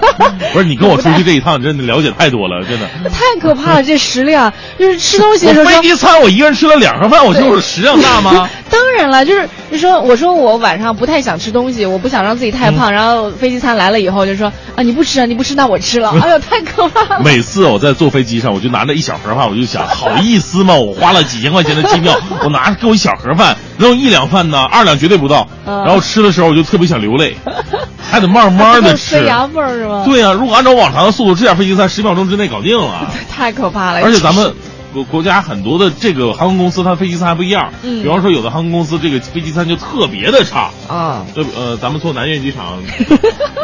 [0.54, 2.88] 不是你跟我出去这一趟，真的了解太多了，真的。
[3.12, 3.82] 太可怕了！
[3.82, 8.48] 这食量就是吃东西的时候飞机餐我一个人吃了两盒饭，我就是食量大吗？
[8.70, 17.20] 当然了，就是你说我说我晚上不太想吃东西，我不想让自己太胖，然后飞机餐来了以后就说啊你不吃啊你不吃那我吃了，哎呦太可怕了。
[17.22, 20.74] 每次我在坐飞机上，我就拿着一小盒饭，我就想，好意思吗？
[20.76, 25.46] 我花了几千块钱的机票，我拿着给我一小盒饭，然后一两饭呢，二两绝对不到。
[25.66, 27.36] 嗯然后吃的时候我就特别想流泪，
[28.00, 29.24] 还得慢慢的吃塞。
[29.24, 30.02] 牙缝儿是吗？
[30.04, 33.10] 对呀、如果按照往常的速度这点飞机餐，十秒钟之内搞定了。
[33.30, 34.00] 太可怕了。
[34.02, 34.52] 而且咱们
[34.92, 37.72] 国国家很多的这个航空公司，它飞机餐还不一样。
[37.82, 40.70] 嗯比方说有的航空公司这个飞机餐就特别的差。
[40.88, 42.78] 啊，就呃，咱们坐南苑机场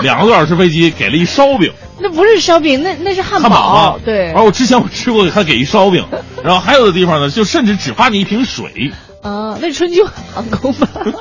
[0.03, 1.70] 两个多小时飞机，给了一烧饼，
[2.01, 4.01] 那不是烧饼，那那是汉汉堡嘛。
[4.05, 6.05] 对而，我之前我吃过，还给一烧饼，
[6.42, 8.90] 然后还有的地方呢，就甚至只发你一瓶水。
[9.22, 10.04] 啊，那是春秋
[10.34, 10.88] 航空吧？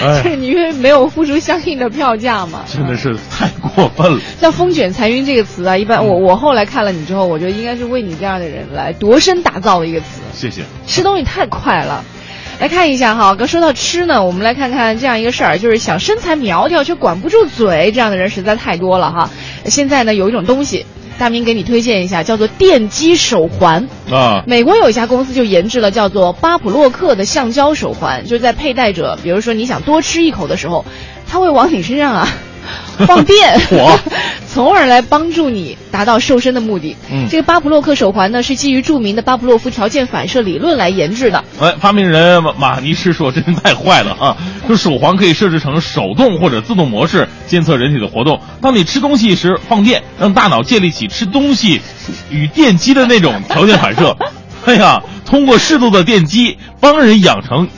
[0.00, 2.60] 哎就是你因为没有付出相应的票价嘛。
[2.72, 4.20] 真的是太过分了。
[4.40, 10.20] 像“风卷残云”这个词啊，一般我我后来看了你之后，我觉得应该是为你这样的人来度身打造的一个词。
[10.32, 10.62] 谢谢。
[10.86, 12.04] 吃东西太快了。
[12.60, 19.30] 来看一下哈，刚说到吃呢，我们来看看这样一个事儿，就是想身材苗条却管不住嘴，这样的人实在太多了哈。
[19.64, 20.86] 现在呢，有一种东西，
[21.18, 23.88] 大明给你推荐一下，叫做电击手环。
[24.10, 30.84] 啊，美国有一家公司就研制了叫做巴普洛克的橡胶手环，就是在佩戴者，比如说你想多吃一口的时候，
[31.28, 32.28] 它会往你身上啊
[33.06, 33.98] 放电火，
[34.46, 36.96] 从而来帮助你达到瘦身的目的。
[37.10, 41.42] 嗯这个巴普洛克手环呢，是基于著名的巴甫洛夫条件反射理论来研制的。
[41.60, 44.36] 哎，发明人马马尼士说：“真是太坏了啊！
[44.68, 48.40] 就手环可以设置成手动或者自动模式，监测人体的活动。
[48.60, 51.80] 当你吃东西时放电，让大脑建立起吃东西
[52.30, 54.16] 与电击的那种条件反射。
[54.64, 57.68] 哎呀，通过适度的电击，帮人养成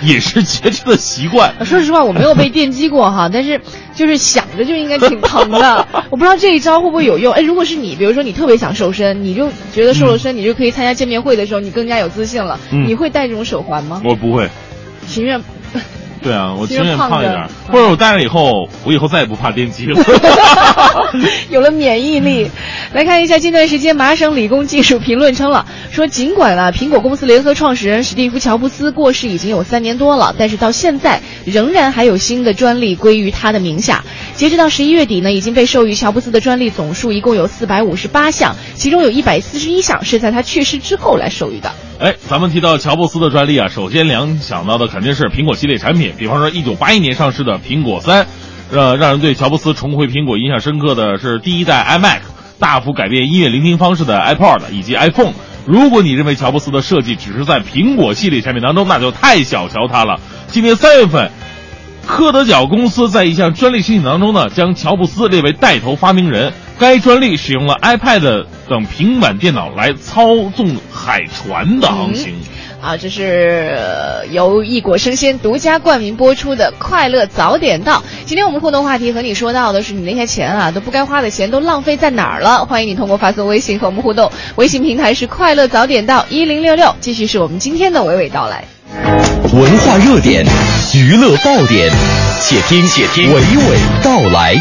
[0.06, 1.54] 饮食节制的习惯。
[1.64, 3.60] 说实话，我没有被电击过哈，但是
[3.94, 5.86] 就是想着就应该挺疼的。
[6.10, 7.32] 我不知道这一招会不会有用。
[7.34, 12.58] 哎，如果是你，比如说你特别想瘦身，你就觉得瘦了身，你就可以参加见面会的时候，你更加有自信了。
[12.72, 14.00] 嗯你会戴这种手环吗？
[14.04, 14.48] 我不会，
[15.06, 15.40] 情愿。
[16.22, 20.00] 对啊，我其情愿实胖一点，或者我戴上以后，我以后再也不怕电击了。
[21.50, 22.50] 有了免疫力。
[22.92, 34.04] 来看一下，近段时间麻省理工技术评论称了，说尽管啊，苹果公司联合创始人史蒂夫·乔布斯过世已经有三年多了，但是到现在仍然还有新的专利归于他的名下。
[34.34, 41.70] 截止到十一月底呢，已经被授予乔布斯的专利总数一共有四百五十八项，其中有一百四十一项是在他去世之后来授予的。
[42.00, 48.26] 哎，咱们提到乔布斯的专利啊，首先联想到的肯定是苹果系列产品，比方说一九八一年上市的苹果三，
[48.70, 52.20] 呃，让人对乔布斯重回苹果印象深刻的是第一代 iMac，
[52.58, 55.32] 大幅改变音乐聆听方式的 iPod 以及 iPhone。
[55.66, 60.20] 如果你认为乔布斯的设计只是在苹果系列产品当中，那就太小瞧他了。
[60.48, 61.30] 今年三月份。
[62.06, 66.52] 科德角公司在一项专利申请当中呢，将乔布斯列为带头发明人。
[66.76, 72.34] 该专利使用了 iPad 等平板电脑来操纵海船的航行。
[72.80, 73.76] 啊，这是
[74.30, 77.98] 由异果生鲜独家冠名播出的《快乐早点到》。
[78.24, 82.64] 今天我们互动话题和你说到的是，你那些钱啊都不该花的钱都浪费在哪儿了？
[82.64, 86.94] 欢迎你通过发送微信和我们互动，微信平台是“快乐早点到一零六六”。
[87.00, 88.64] 继续是我们今天的娓娓道来。
[89.52, 90.42] 文化热点，
[90.94, 91.90] 娱乐爆点，
[92.42, 94.56] 且听且听娓娓道来。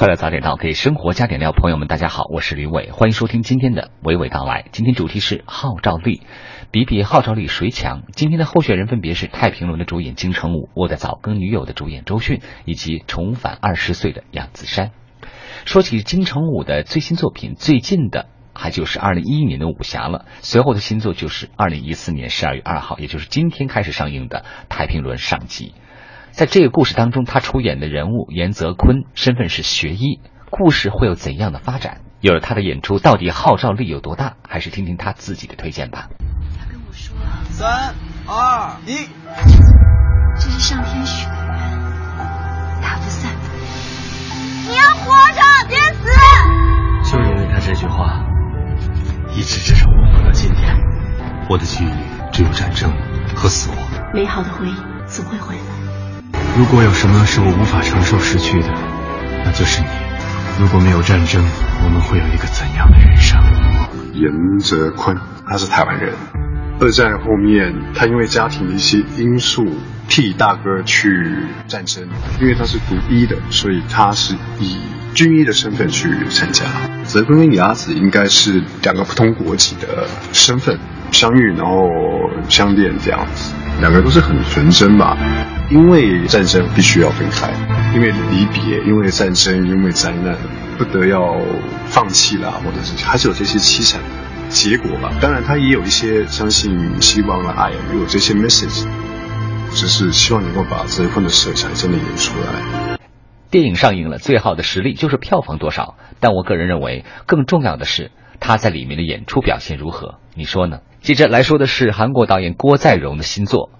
[0.00, 1.52] 快乐早点到，给生活加点料。
[1.52, 4.64] 朋友们，大家好，我是吕伟，欢迎收听今天的娓娓道来。
[4.72, 6.22] 今天主题是号召力，
[6.70, 8.04] 比比号召力谁强？
[8.14, 14.92] 今天的候选人分别是《太平轮》的主演金城武，《我的早更女友》的主演周迅，以及重返二十岁的杨子姗。
[15.66, 18.28] 说起金城武的最新作品，最近的。
[18.52, 24.40] 还就是二零一一年的武侠了，随后的新作就是二零一四年十二月二号，也就是今天开始上映的
[24.70, 25.74] 《太平轮》上集。
[26.32, 30.20] 在这个故事当中，他出演的人物严泽坤身份是学医，
[30.50, 32.00] 故事会有怎样的发展？
[32.20, 34.34] 有了他的演出，到底号召力有多大？
[34.48, 36.08] 还是听听他自己的推荐吧。
[36.58, 37.16] 他跟我说
[37.50, 37.94] ：“三
[38.26, 39.08] 二一，
[40.36, 41.56] 这是上天许的愿，
[42.82, 43.32] 打不散。
[44.68, 46.08] 你要活着，别死。”
[47.10, 48.26] 就因为他这句话。
[49.32, 50.76] 一直支撑我活到今天。
[51.48, 52.02] 我的记忆里
[52.32, 52.92] 只有战争
[53.36, 53.78] 和死亡。
[54.12, 54.74] 美好的回忆
[55.06, 55.59] 总会回来。
[56.56, 58.68] 如果有什么是我无法承受失去的，
[59.44, 59.88] 那就是你。
[60.58, 61.42] 如果没有战争，
[61.84, 63.40] 我们会有一个怎样的人生？
[64.12, 65.16] 严泽坤，
[65.48, 66.12] 他是台湾人。
[66.80, 69.64] 二战后面，他因为家庭的一些因素，
[70.08, 71.08] 替大哥去
[71.66, 72.06] 战争。
[72.40, 74.78] 因为他是读医的，所以他是以。
[75.12, 76.64] 军医的身份去参加，
[77.02, 80.78] 泽坤跟李阿紫应该是两个不同国籍的身份
[81.10, 81.88] 相遇，然后
[82.48, 85.16] 相恋这样子，两个都是很纯真吧。
[85.70, 87.48] 因为战争必须要分开，
[87.94, 90.36] 因为离别，因为战争，因为灾难，
[90.76, 91.36] 不得要
[91.86, 94.06] 放弃了，或者是还是有这些凄惨的
[94.48, 95.12] 结果吧。
[95.20, 98.84] 当然，他也有一些相信、希望啊、爱，有这些 message，
[99.70, 102.98] 只是希望能够把这一份的色彩真的演出来。
[103.48, 105.94] 电影上映了，最好的实力就是票房多少。
[106.18, 108.10] 但我个人认为，更重要的是
[108.40, 110.18] 他在里面的演出表现如何。
[110.34, 110.80] 你说呢？
[111.00, 113.70] 接着来说的是韩国导演郭在荣的新作。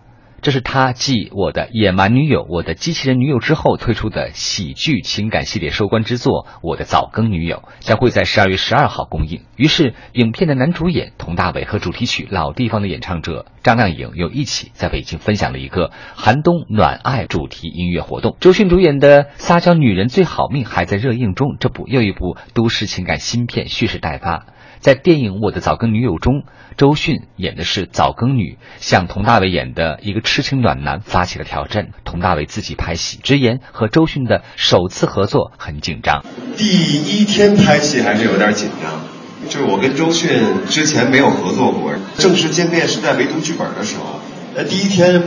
[0.42, 9.42] 这是他继《我的野蛮女友》《我的机器人女友》之后推出的喜剧情感系列收官之作《我的早更女友》，将会在十二月十二号公映。
[9.56, 18.38] 于是，影片的男主演佟大为和主题曲《老地方》的演唱者张靓颖又一起在北京分享了一个寒冬暖爱主题音乐活动。
[18.40, 24.46] 周迅主演的《撒娇女人最好命》还在热映中，这部又一部都市情感新片蓄势待发。
[24.80, 26.44] 在电影《我的早更女友》中，
[26.78, 31.88] 周迅演的是早更女，向佟大为演的一个痴情暖男发起了挑战。
[32.02, 36.24] 佟大为自己拍戏，直言和周迅的首次合作很紧张。
[36.56, 39.02] 第一天拍戏还是有点紧张，
[39.50, 44.18] 就是我跟周迅之前没有合作过，正式见面是在围读剧本的时候。
[44.56, 45.22] 呃，第一天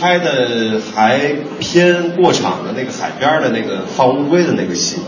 [0.00, 5.00] 拍的还偏过场的那个海边的那个放乌龟的那个戏。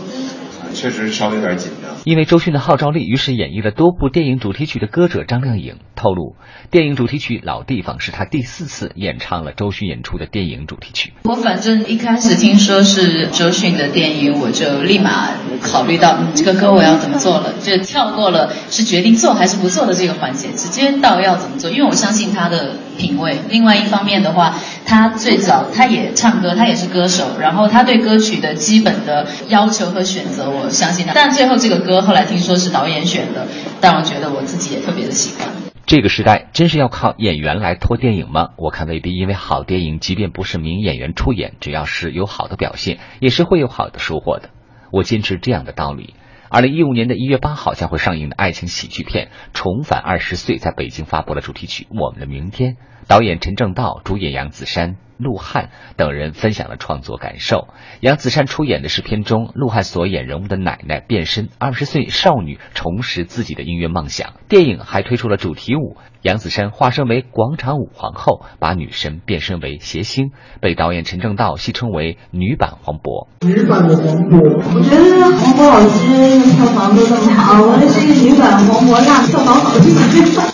[0.73, 1.82] 确实稍微有点紧张。
[2.05, 6.35] 因为周迅的号召力，于是演绎了多部电影主题曲的歌者张靓颖透露，
[6.69, 11.13] 电影主题曲《老地方》是她第四次演唱了周迅演出的电影主题曲。
[11.23, 15.29] 我反正一开始听说是周迅的电影，我就立马
[15.61, 21.69] 考虑到，嗯，这个歌我要怎么做了，就跳过了是决定做还是不做的这个环节，直接到要怎么做。
[21.69, 23.37] 因为我相信他的品味。
[23.49, 24.55] 另外一方面的话，
[24.85, 30.63] 他最早他也唱歌，他也是歌手，然后他对歌曲的基本的要求和选择，我。
[30.63, 33.47] 我相信他，但最后这个歌后来听说是导演选的，
[33.79, 35.53] 但我觉得我自己也特别的喜欢。
[35.85, 38.49] 这个时代真是要靠演员来拖电影吗？
[38.57, 44.49] 我看未必，因为好电影即便不是名演员出演，只要是有好的表现，也是会有好的收获的。
[44.91, 46.15] 我坚持这样的道理。
[46.49, 52.73] 二零一五年的一月八号将会上映的爱情喜剧片《重返二十岁》在北京发布了主题曲《我们的明天》，
[53.07, 54.95] 导演陈正道，主演杨子姗。
[55.23, 57.69] 鹿晗等人分享了创作感受。
[58.01, 64.33] 杨子姗出演的是片中鹿晗所演人物的奶奶变身二十岁少女，重拾自己的音乐梦想。
[64.49, 70.31] 电影还推出了主题舞，杨子姗化身为广场舞皇后，把女神变身为谐星，
[70.61, 73.27] 被导演陈正道戏称为女版黄渤。
[73.41, 74.37] 女版的黄渤，
[74.75, 79.73] 我觉得黄渤老师票房都这么好，我这是一个女版黄渤，那票房好。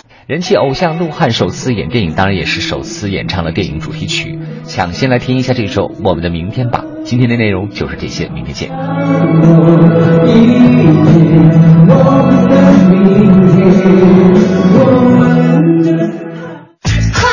[0.30, 4.38] 人气偶像鹿晗首次演电影，当然也是首次演唱了电影主题曲。
[4.66, 6.84] 抢先来听一下这首《我们的明天》吧。
[7.04, 8.68] 今天的内容就是这些，明天见。
[8.68, 8.76] 快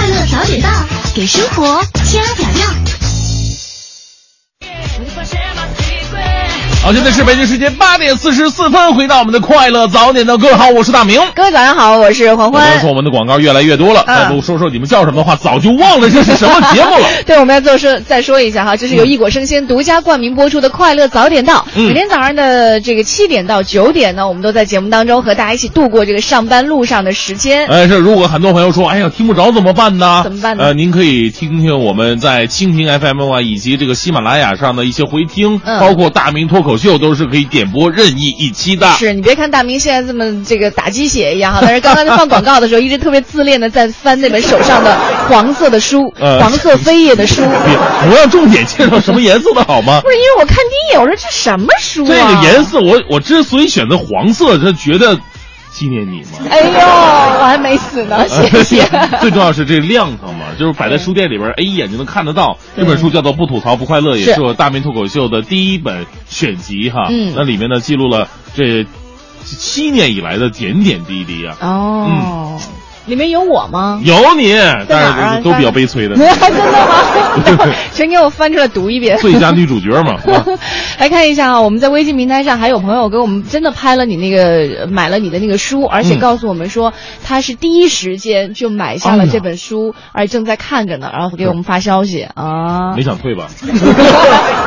[0.08, 0.70] 乐早点到，
[1.16, 3.07] 给生活加点料。
[6.88, 11.20] 好，现在是北京时间八点四十四分，回到我们的快乐早点到，各位好，我是大明。
[11.36, 12.80] 各位早上好，我是黄欢。
[12.80, 17.06] 说我们的广告越来越多了，嗯再不说说你们叫什么的话，早就忘了这是什么节目了。
[17.28, 21.56] 对，我们要做说再说一下哈，这是由一果生鲜独家冠名播出的《快乐早点到》。
[21.76, 27.68] 嗯每天早上的这个七点到九点呢，我们都在节目当中和大家一起度过这个上班路上的时间。
[27.68, 30.22] 哎，是，如果很多朋友说，哎呀，听不着怎么办呢？
[30.24, 38.88] 怎么办呢呃，您可以听听我们在蜻蜓 FM 啊，以及这个喜马拉雅上的一些回听，嗯包括大明脱口秀，都是可以点播任意一期的。
[38.94, 44.96] 是你别看大明现在这么这个打鸡血一样哈，但是刚刚在放广告的时候， 一直特别自恋的在翻那本手上的
[45.28, 47.42] 黄色的书，呃黄色扉页的书。
[47.66, 50.00] 别不要重点介绍什么颜色的好吗？
[50.02, 52.10] 不是因为我看第一眼，我说这什么书啊？
[52.10, 55.18] 这个颜色我，我之所以选择黄色，是觉得
[55.78, 56.30] 纪念你吗。
[56.50, 56.80] 哎呦，
[57.40, 58.84] 我还没死呢， 谢谢。
[59.22, 62.58] 最重要是这亮堂嘛，就是摆在书店里边，哎，一眼就能看得到。
[62.76, 67.08] 这本书叫做《不吐槽不快乐》，也是是我大明脱口秀的第一本选集哈。
[67.12, 68.86] 嗯那里面呢记录了这
[69.44, 71.56] 七年以来的点点滴滴啊。
[71.62, 72.60] 哦，
[73.08, 74.00] 里面有我吗？
[74.04, 76.16] 有你，在但是都比较悲催的。
[76.18, 76.26] 真
[77.58, 77.74] 的吗？
[77.94, 79.18] 全给我翻出来读一遍。
[79.18, 80.20] 最佳女主角嘛，
[81.00, 86.94] 来看一下啊，我们在微信平台上还有朋友给我们真的拍了你那个呃买了你的那个书，而且嗯告诉我们说
[87.24, 93.48] 他是第一时间就买下了这本书，而且正在看着呢，然后给我们发消息啊，没想退吧？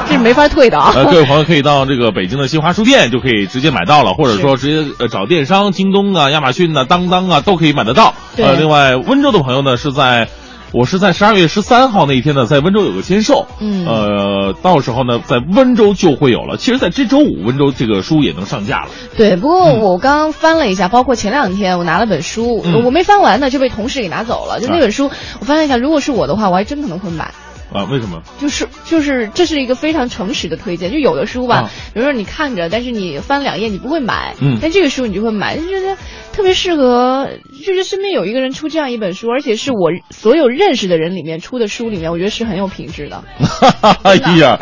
[0.09, 0.93] 这是没法退的啊。
[0.95, 8.15] 呃，各位朋友可以到这个北京的新华书店就可以直接买到了，或者说直接呃找电商，京东啊、亚马逊啊、当当啊都可以买得到。
[8.37, 10.29] 对呃，另外温州的朋友呢是在。
[10.73, 16.59] 我是在十二月十三号那一天呢，在温州有个签售，嗯呃，到时候呢，在温州就会有了。
[16.59, 18.91] 其实，在这周五，温州这个书也能上架了。
[19.17, 24.61] 对，不过我刚刚翻了一下，包括前两天我拿了本书，嗯我没翻完呢，就被同事给拿走了。
[24.61, 27.35] 就那本书，我翻了一下，如果是我的话，我还真可能会买。
[27.73, 28.23] 啊，为什么？
[28.41, 35.97] 就是就是这是一个非常诚实的推荐，就有的书吧，啊比如说你看着，但是你翻两页你不会买，嗯但这个书你就会买，就觉得
[36.41, 37.29] 特别适合，
[37.67, 43.23] 就是身边有一个人出这样一本书，而且是我所有认识的人里面出的书里面，我觉得是很有品质的。
[44.03, 44.59] 哎呀，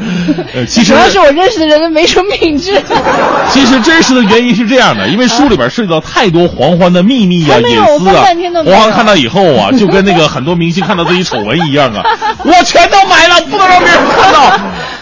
[0.56, 2.82] 呃，其实主要是我认识的人都没什么品质。
[3.52, 8.24] 其实真实的原因是这样的，因为书里边涉及到太多黄欢的秘密啊、 隐私啊
[8.64, 12.02] 黄欢看到以后啊，就跟那个很多明星看到自己丑闻一样啊，
[12.44, 14.58] 我全都买了，不能让别人看到。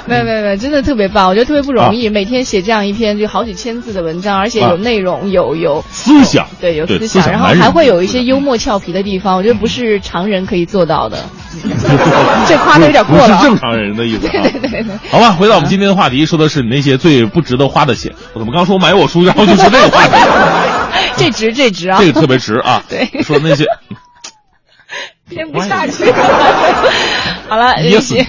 [0.06, 11.18] 没有没有没有，真的特别棒，我觉得特别不容易，每天写这样一篇就好几千字的文章，而且有内容，有有思想对，有思想，然后还会有一些幽默俏皮的地方，我觉得不是常人可以做到的。
[12.46, 13.28] 这夸的有点过了。
[13.28, 14.28] 不是正常人的意思。
[14.28, 14.84] 对对对对。
[15.10, 18.12] 好吧，回到我们今天的话题，说的是你那些最不值得花的钱。
[18.34, 20.12] 我怎么刚说买我书，然后就说这个话题？
[21.16, 21.98] 这值这值啊！
[21.98, 22.82] 这个特别值啊。
[22.88, 23.64] 对说那些
[25.28, 26.04] 编不下去。
[27.48, 28.26] 好了，噎死希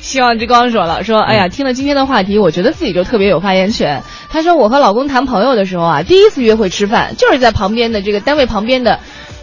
[0.00, 4.02] 希望之光说了，说哎呀，听了今天的话题，我觉得自己就特别有发言权。
[4.30, 9.00] 他说我和老公谈朋友的时候啊，第一次约会吃饭就是在旁边的这个单位旁边的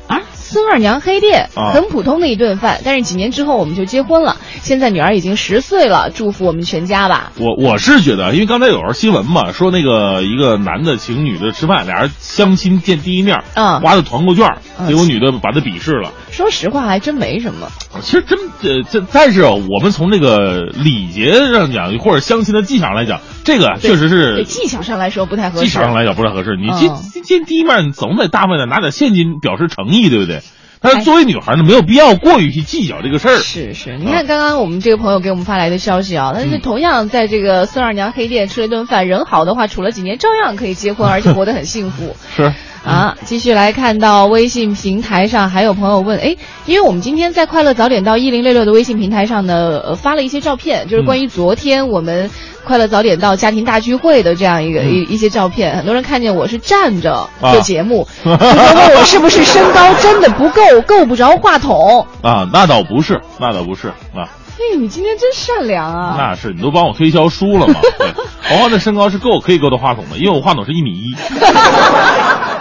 [0.08, 2.82] 啊孙二娘黑店，啊很普通的一顿饭。
[2.84, 7.32] 但是几年之后我们就结婚了，现在女儿已经十岁了，祝福我们全家吧。
[7.38, 14.48] 我我是觉得，因为刚才有条新闻嘛，说那个一个男的请女的吃饭，俩人相亲见第一面，嗯花的团购券，
[14.80, 16.12] 嗯结果女的把他鄙视了。
[16.32, 17.70] 说实话，还真没什么。
[18.02, 25.66] 其实真呃，这但是我们从这个礼节上讲，或者相亲的技巧上来讲，这个确实是技巧上来说不太合适。
[25.66, 26.56] 技巧上来讲不太合适。
[26.56, 30.42] 你嗯见见第一面，总得大方点，拿点现金表示诚意，对不对？
[30.82, 33.38] 但哎是作为女孩呢，没有必要过于去计较这个事儿。
[33.40, 42.16] 是是，你看刚刚我们这个朋友给我们发来的消息啊，他是同样在这个孙二娘黑店吃了一顿饭，人好的话，处了几年照样可以结婚， 而且活得很幸福。
[42.34, 42.54] 是
[42.84, 46.36] 啊，继续来看到微信平台上还有朋友问，哎，
[46.66, 52.30] 因为我们今天在快乐早点到一零六六的微信平台上呢，呃，发了一些照片，就是关于昨天我们
[52.64, 62.08] 快乐早点到家庭大聚会的这样一个、一一些照片，很多人看见我是站着做节目， 就说问我是不是身高真的不够，够不着话筒。
[62.22, 64.28] 啊，那倒不是，那倒不是啊。
[64.58, 66.16] 嘿，你今天真善良啊！
[66.18, 67.76] 那是你都帮我推销书了嘛？
[67.98, 68.12] 对，
[68.44, 71.16] 黄黄的身高是够可以够到话筒的，因为我话筒是一米一。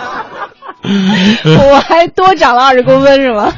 [1.71, 3.53] 我还多长了二十公分是吗？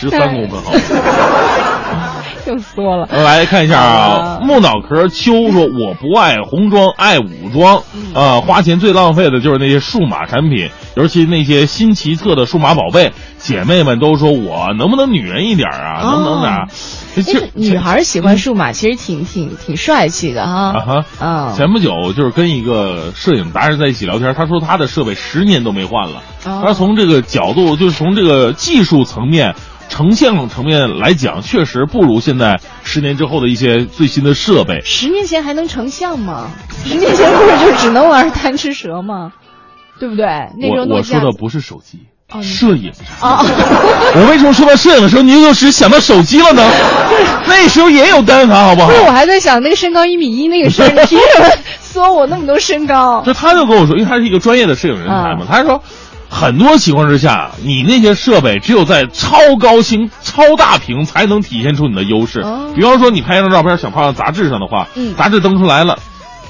[0.00, 0.72] 十三公分好。
[2.46, 3.06] 又缩了。
[3.10, 7.82] 来看一下啊，木脑壳秋说：“我不爱红装，爱武装。
[8.14, 13.12] 呃，花钱最浪费的就是那些数码产品，尤其那些新奇特的数码宝贝。
[13.38, 16.00] 姐妹们都说我能不能女人一点啊？
[16.02, 16.66] 能不能点？
[17.16, 20.72] 其实女孩喜欢数码，其实挺挺挺帅气的哈。
[20.72, 21.54] 啊哈，嗯。
[21.54, 26.22] 前不久就是跟一个摄影达人在一起聊天，他说他的设备十年都没换了。
[26.42, 29.54] 他从这个角度，就是从这个技术层面。
[29.88, 34.80] 成像层面来讲，确实不如现在十年之后的一些最新的设备。
[34.84, 36.50] 十年前还能成像吗？
[36.84, 39.32] 十年前不是就只能玩贪吃蛇吗？
[40.00, 40.26] 对不对？
[40.58, 42.00] 那时候我我说的不是手机，
[42.32, 42.90] 哦、摄影。
[43.20, 43.38] 啊！
[44.16, 46.62] 我为什么说到摄影的时候，您就只想到手机了呢？
[47.46, 48.88] 那时候也有单反，好不好？
[48.88, 51.48] 不是，我还在想那个身高一米一那个事儿，你凭什么
[51.80, 53.22] 说 我那么多身高？
[53.24, 55.80] 就他就跟我说，因为他是一个专业的摄影人才嘛，他说。
[56.34, 62.44] 很多情况之下，你那些设备只有在超高清、超大屏才能体现出你的优势。
[62.74, 65.96] 比方说，你拍一张照片想放到杂志上的话，嗯，杂志登出来了，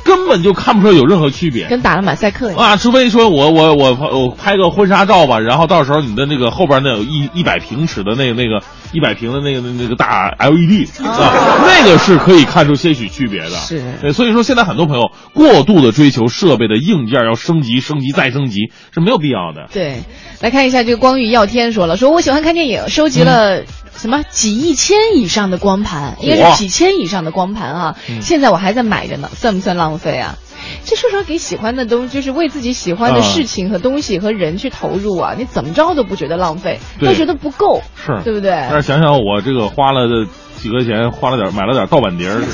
[0.02, 2.76] 根本就看不出来有任何区别，跟打了马赛克一样啊！
[2.76, 8.64] 除非说我我我我拍个婚纱照吧，然后到时候你的那个后边那有一一百平尺的那个那个
[8.94, 13.50] 一百平的那个那个大 LED 啊，那个是可以看出些许区别的。
[13.50, 19.68] 是，对，所以说现在很多朋友过度的追求设备的硬件要升级、升级再升级是没有必要的。
[19.72, 20.04] 对，
[20.40, 23.64] 来看一下这个光遇耀天说了，说我喜欢看电影，收集了
[23.96, 30.36] 什么几亿千以上的光盘，应该是几千以上的光盘啊，现在我还在买着呢，算不算浪费啊？
[30.84, 38.50] 这说实话，给喜欢的东，就是为自己喜欢的事情和东西和人去投入啊，你怎么着都不觉得浪费，都觉得不够，是对不对？
[38.70, 40.08] 但是想想我这个花了
[40.56, 42.40] 几块钱，花了点买了点盗版碟儿，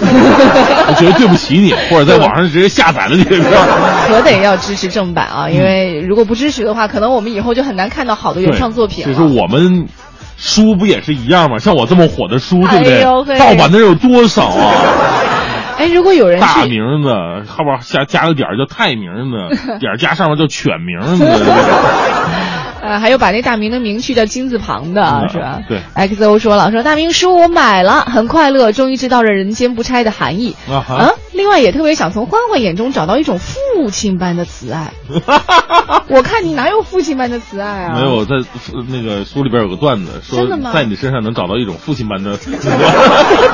[0.89, 5.49] 我觉得对不起你， 或者在网上直接下载了这个片儿，可得要支持正版啊！
[5.49, 9.12] 因为如果不支持的话，可能我们以后就很难看到好的原创作品了。
[9.12, 9.87] 就是我们
[10.37, 11.59] 书不也是一样吗？
[11.59, 13.35] 像我这么火的书，对不对？
[13.35, 14.74] 哎、盗版的有多少啊？
[15.81, 17.09] 哎，如果有人大名字
[17.51, 21.24] 后边加加个点叫太名字， 点加上面叫犬名字。
[22.82, 25.61] 呃，还有把那大名的名去掉金字旁的，是吧？
[25.69, 25.81] 对。
[25.94, 30.57] X O 说了，说大明叔我买了，很快乐，终于知道了人间不拆的含义。
[30.66, 31.11] 啊啊！
[31.32, 34.93] 另外也特别想从欢欢眼中找到一种父亲般的慈爱。
[36.09, 37.94] 我看你哪有父亲般的慈爱啊？
[37.94, 38.35] 没有，在
[38.89, 42.59] 那个书里边有个段子说，在你身上能找到一种父亲般的 慈爱。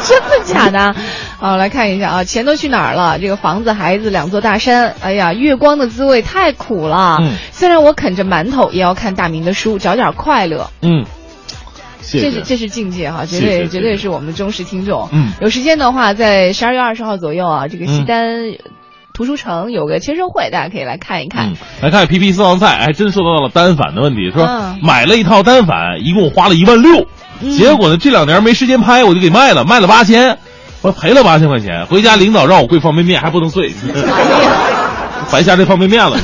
[0.04, 0.94] 真的假的？
[1.38, 3.18] 好，来看一下啊，钱都去哪儿了？
[3.18, 4.94] 这个房子、孩子、两座大山。
[5.02, 7.18] 哎呀，月光的滋味太苦了。
[7.20, 7.34] 嗯。
[7.52, 10.70] 虽然我啃着馒头，也要看大明的书，找点快乐。
[10.80, 11.04] 嗯。
[12.10, 15.08] 这是这是境界哈，绝对绝对是我们忠实听众。
[15.12, 15.32] 嗯。
[15.40, 18.24] 有时间的话，在十二月二十号左右啊，这个西单。
[19.14, 21.46] 图书城有个签售会，大家可以来看一看。
[21.46, 27.06] 嗯、来看皮皮私房菜，还真说到了单反的问题，说、嗯、买了一套单反，一共花了一万六、
[27.40, 30.36] 嗯，结果呢这两年没时间拍，我就给卖了，卖了八千，
[30.82, 31.86] 我赔了八千块钱。
[31.86, 33.72] 回家领导让我跪方便面，还不能碎，
[35.32, 36.18] 白瞎这方便面了，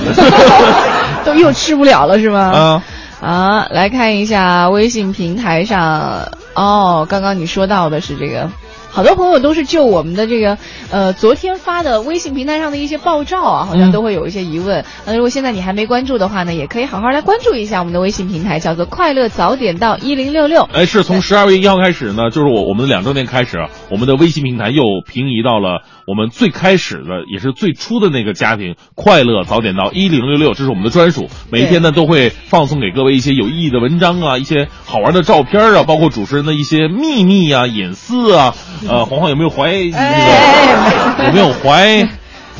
[1.24, 2.40] 都又吃不了了是吗？
[2.40, 2.82] 啊
[3.22, 8.50] 啊，来看一下微信平台上哦，刚刚你说到的是这个。
[8.92, 10.58] 好多朋友都是就我们的这个
[10.90, 14.84] 呃昨天发的微信平台上的一些爆照啊，好像都会有一些疑问。
[15.06, 20.68] 那、嗯、如果现在你还没关注的话呢，也可以好好来关注一下我们的微信平台，叫做“快乐早点到一零六六”。
[20.74, 23.56] 哎，是从十二月一号开始呢，就是我我们的两周年开始，
[23.90, 31.28] 我们的微信平台又平移到了我们最开始的也是最初的那个家庭“快乐早点到一零六六”，这是我们的专属。
[31.50, 38.54] 每天呢都会放送给各位一些有意义的文章啊，一些好玩的照片啊，包括主持人的一些秘密啊、隐私啊。
[38.88, 39.98] 呃，黄黄有没有怀那个？
[39.98, 42.06] 哎、有没有怀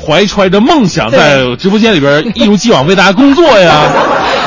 [0.05, 3.83] 怀揣着梦想在直播间里边一如既往为大家工作呀？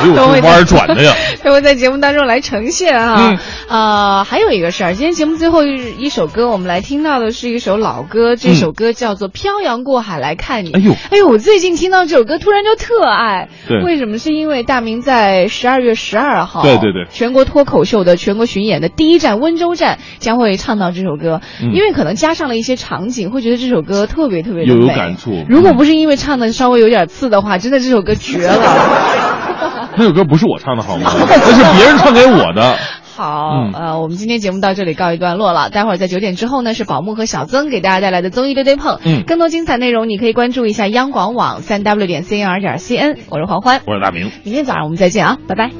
[0.02, 1.14] 哎呦，这弯转的呀！
[1.44, 3.16] 都会在节目当中来呈现啊。
[3.30, 10.72] 嗯、呃，还有一个事儿，今天节目最后一首歌，我们来听到的是一首老歌，这首歌叫做《漂洋过海来看你》。
[10.76, 13.48] 哎呦，哎呦，我最近听到这首歌，突然就特爱。
[13.68, 14.16] 对，为什么？
[14.18, 25.44] 是因为大明在十二月十二号，对对对，全国脱口秀的全国巡演的第一站温州站将会唱到这首歌，嗯、因为可能加上了一些场景，会觉得这首歌特别特别的有有感触。
[25.48, 29.35] 如果不是因为唱的稍微有点次的话，真的这首歌绝了。
[29.96, 31.10] 那首歌不是我唱的，好吗？
[31.16, 32.76] 那是别人唱给我的。
[33.16, 35.70] 好，呃，我们今天节目到这里告一段落了。
[35.70, 38.98] 待会儿在九点之后呢，是宝木和小曾给大家带来的综艺对对碰。
[39.04, 43.16] 嗯，更多精彩内容你可以关注一下央广网三 w 点 cnr 点 cn。
[43.30, 44.30] 我是黄欢，我是大明。
[44.44, 45.70] 明天早上我们再见啊，拜拜。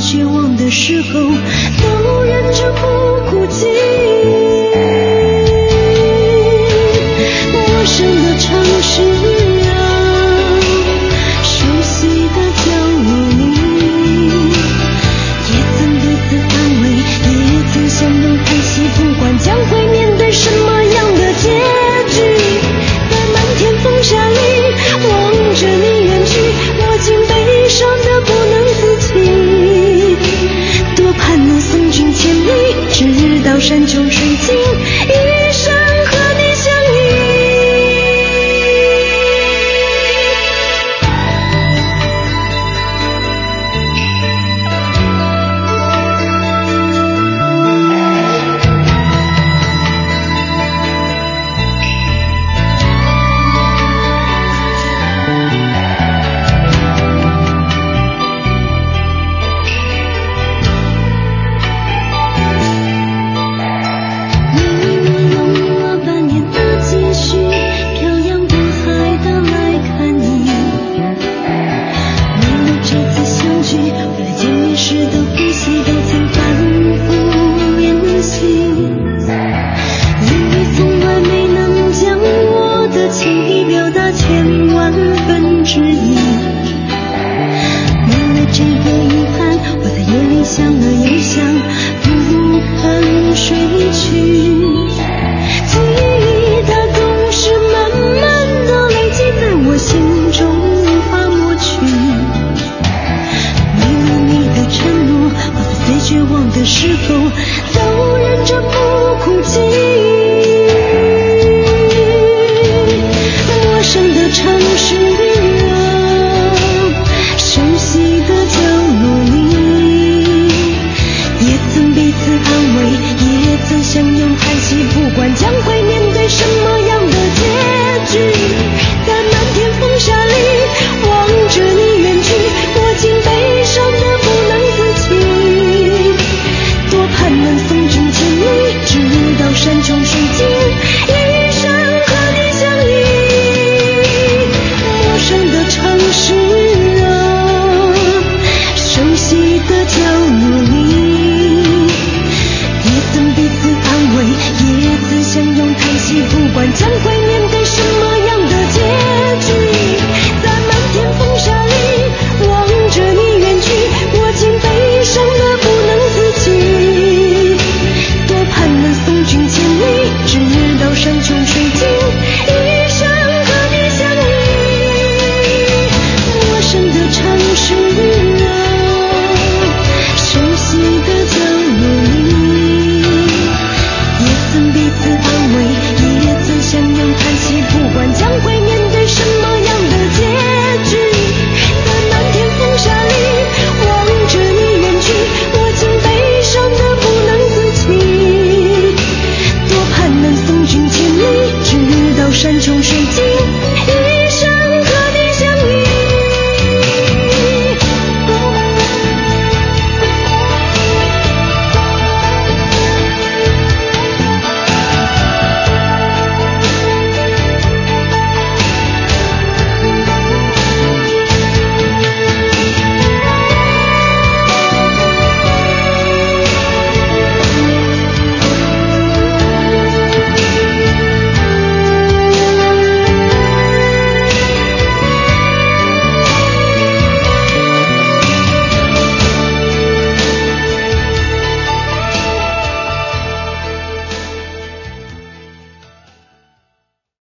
[0.00, 3.66] 绝望的时候都忍着不哭泣。
[7.52, 9.39] 陌生的城市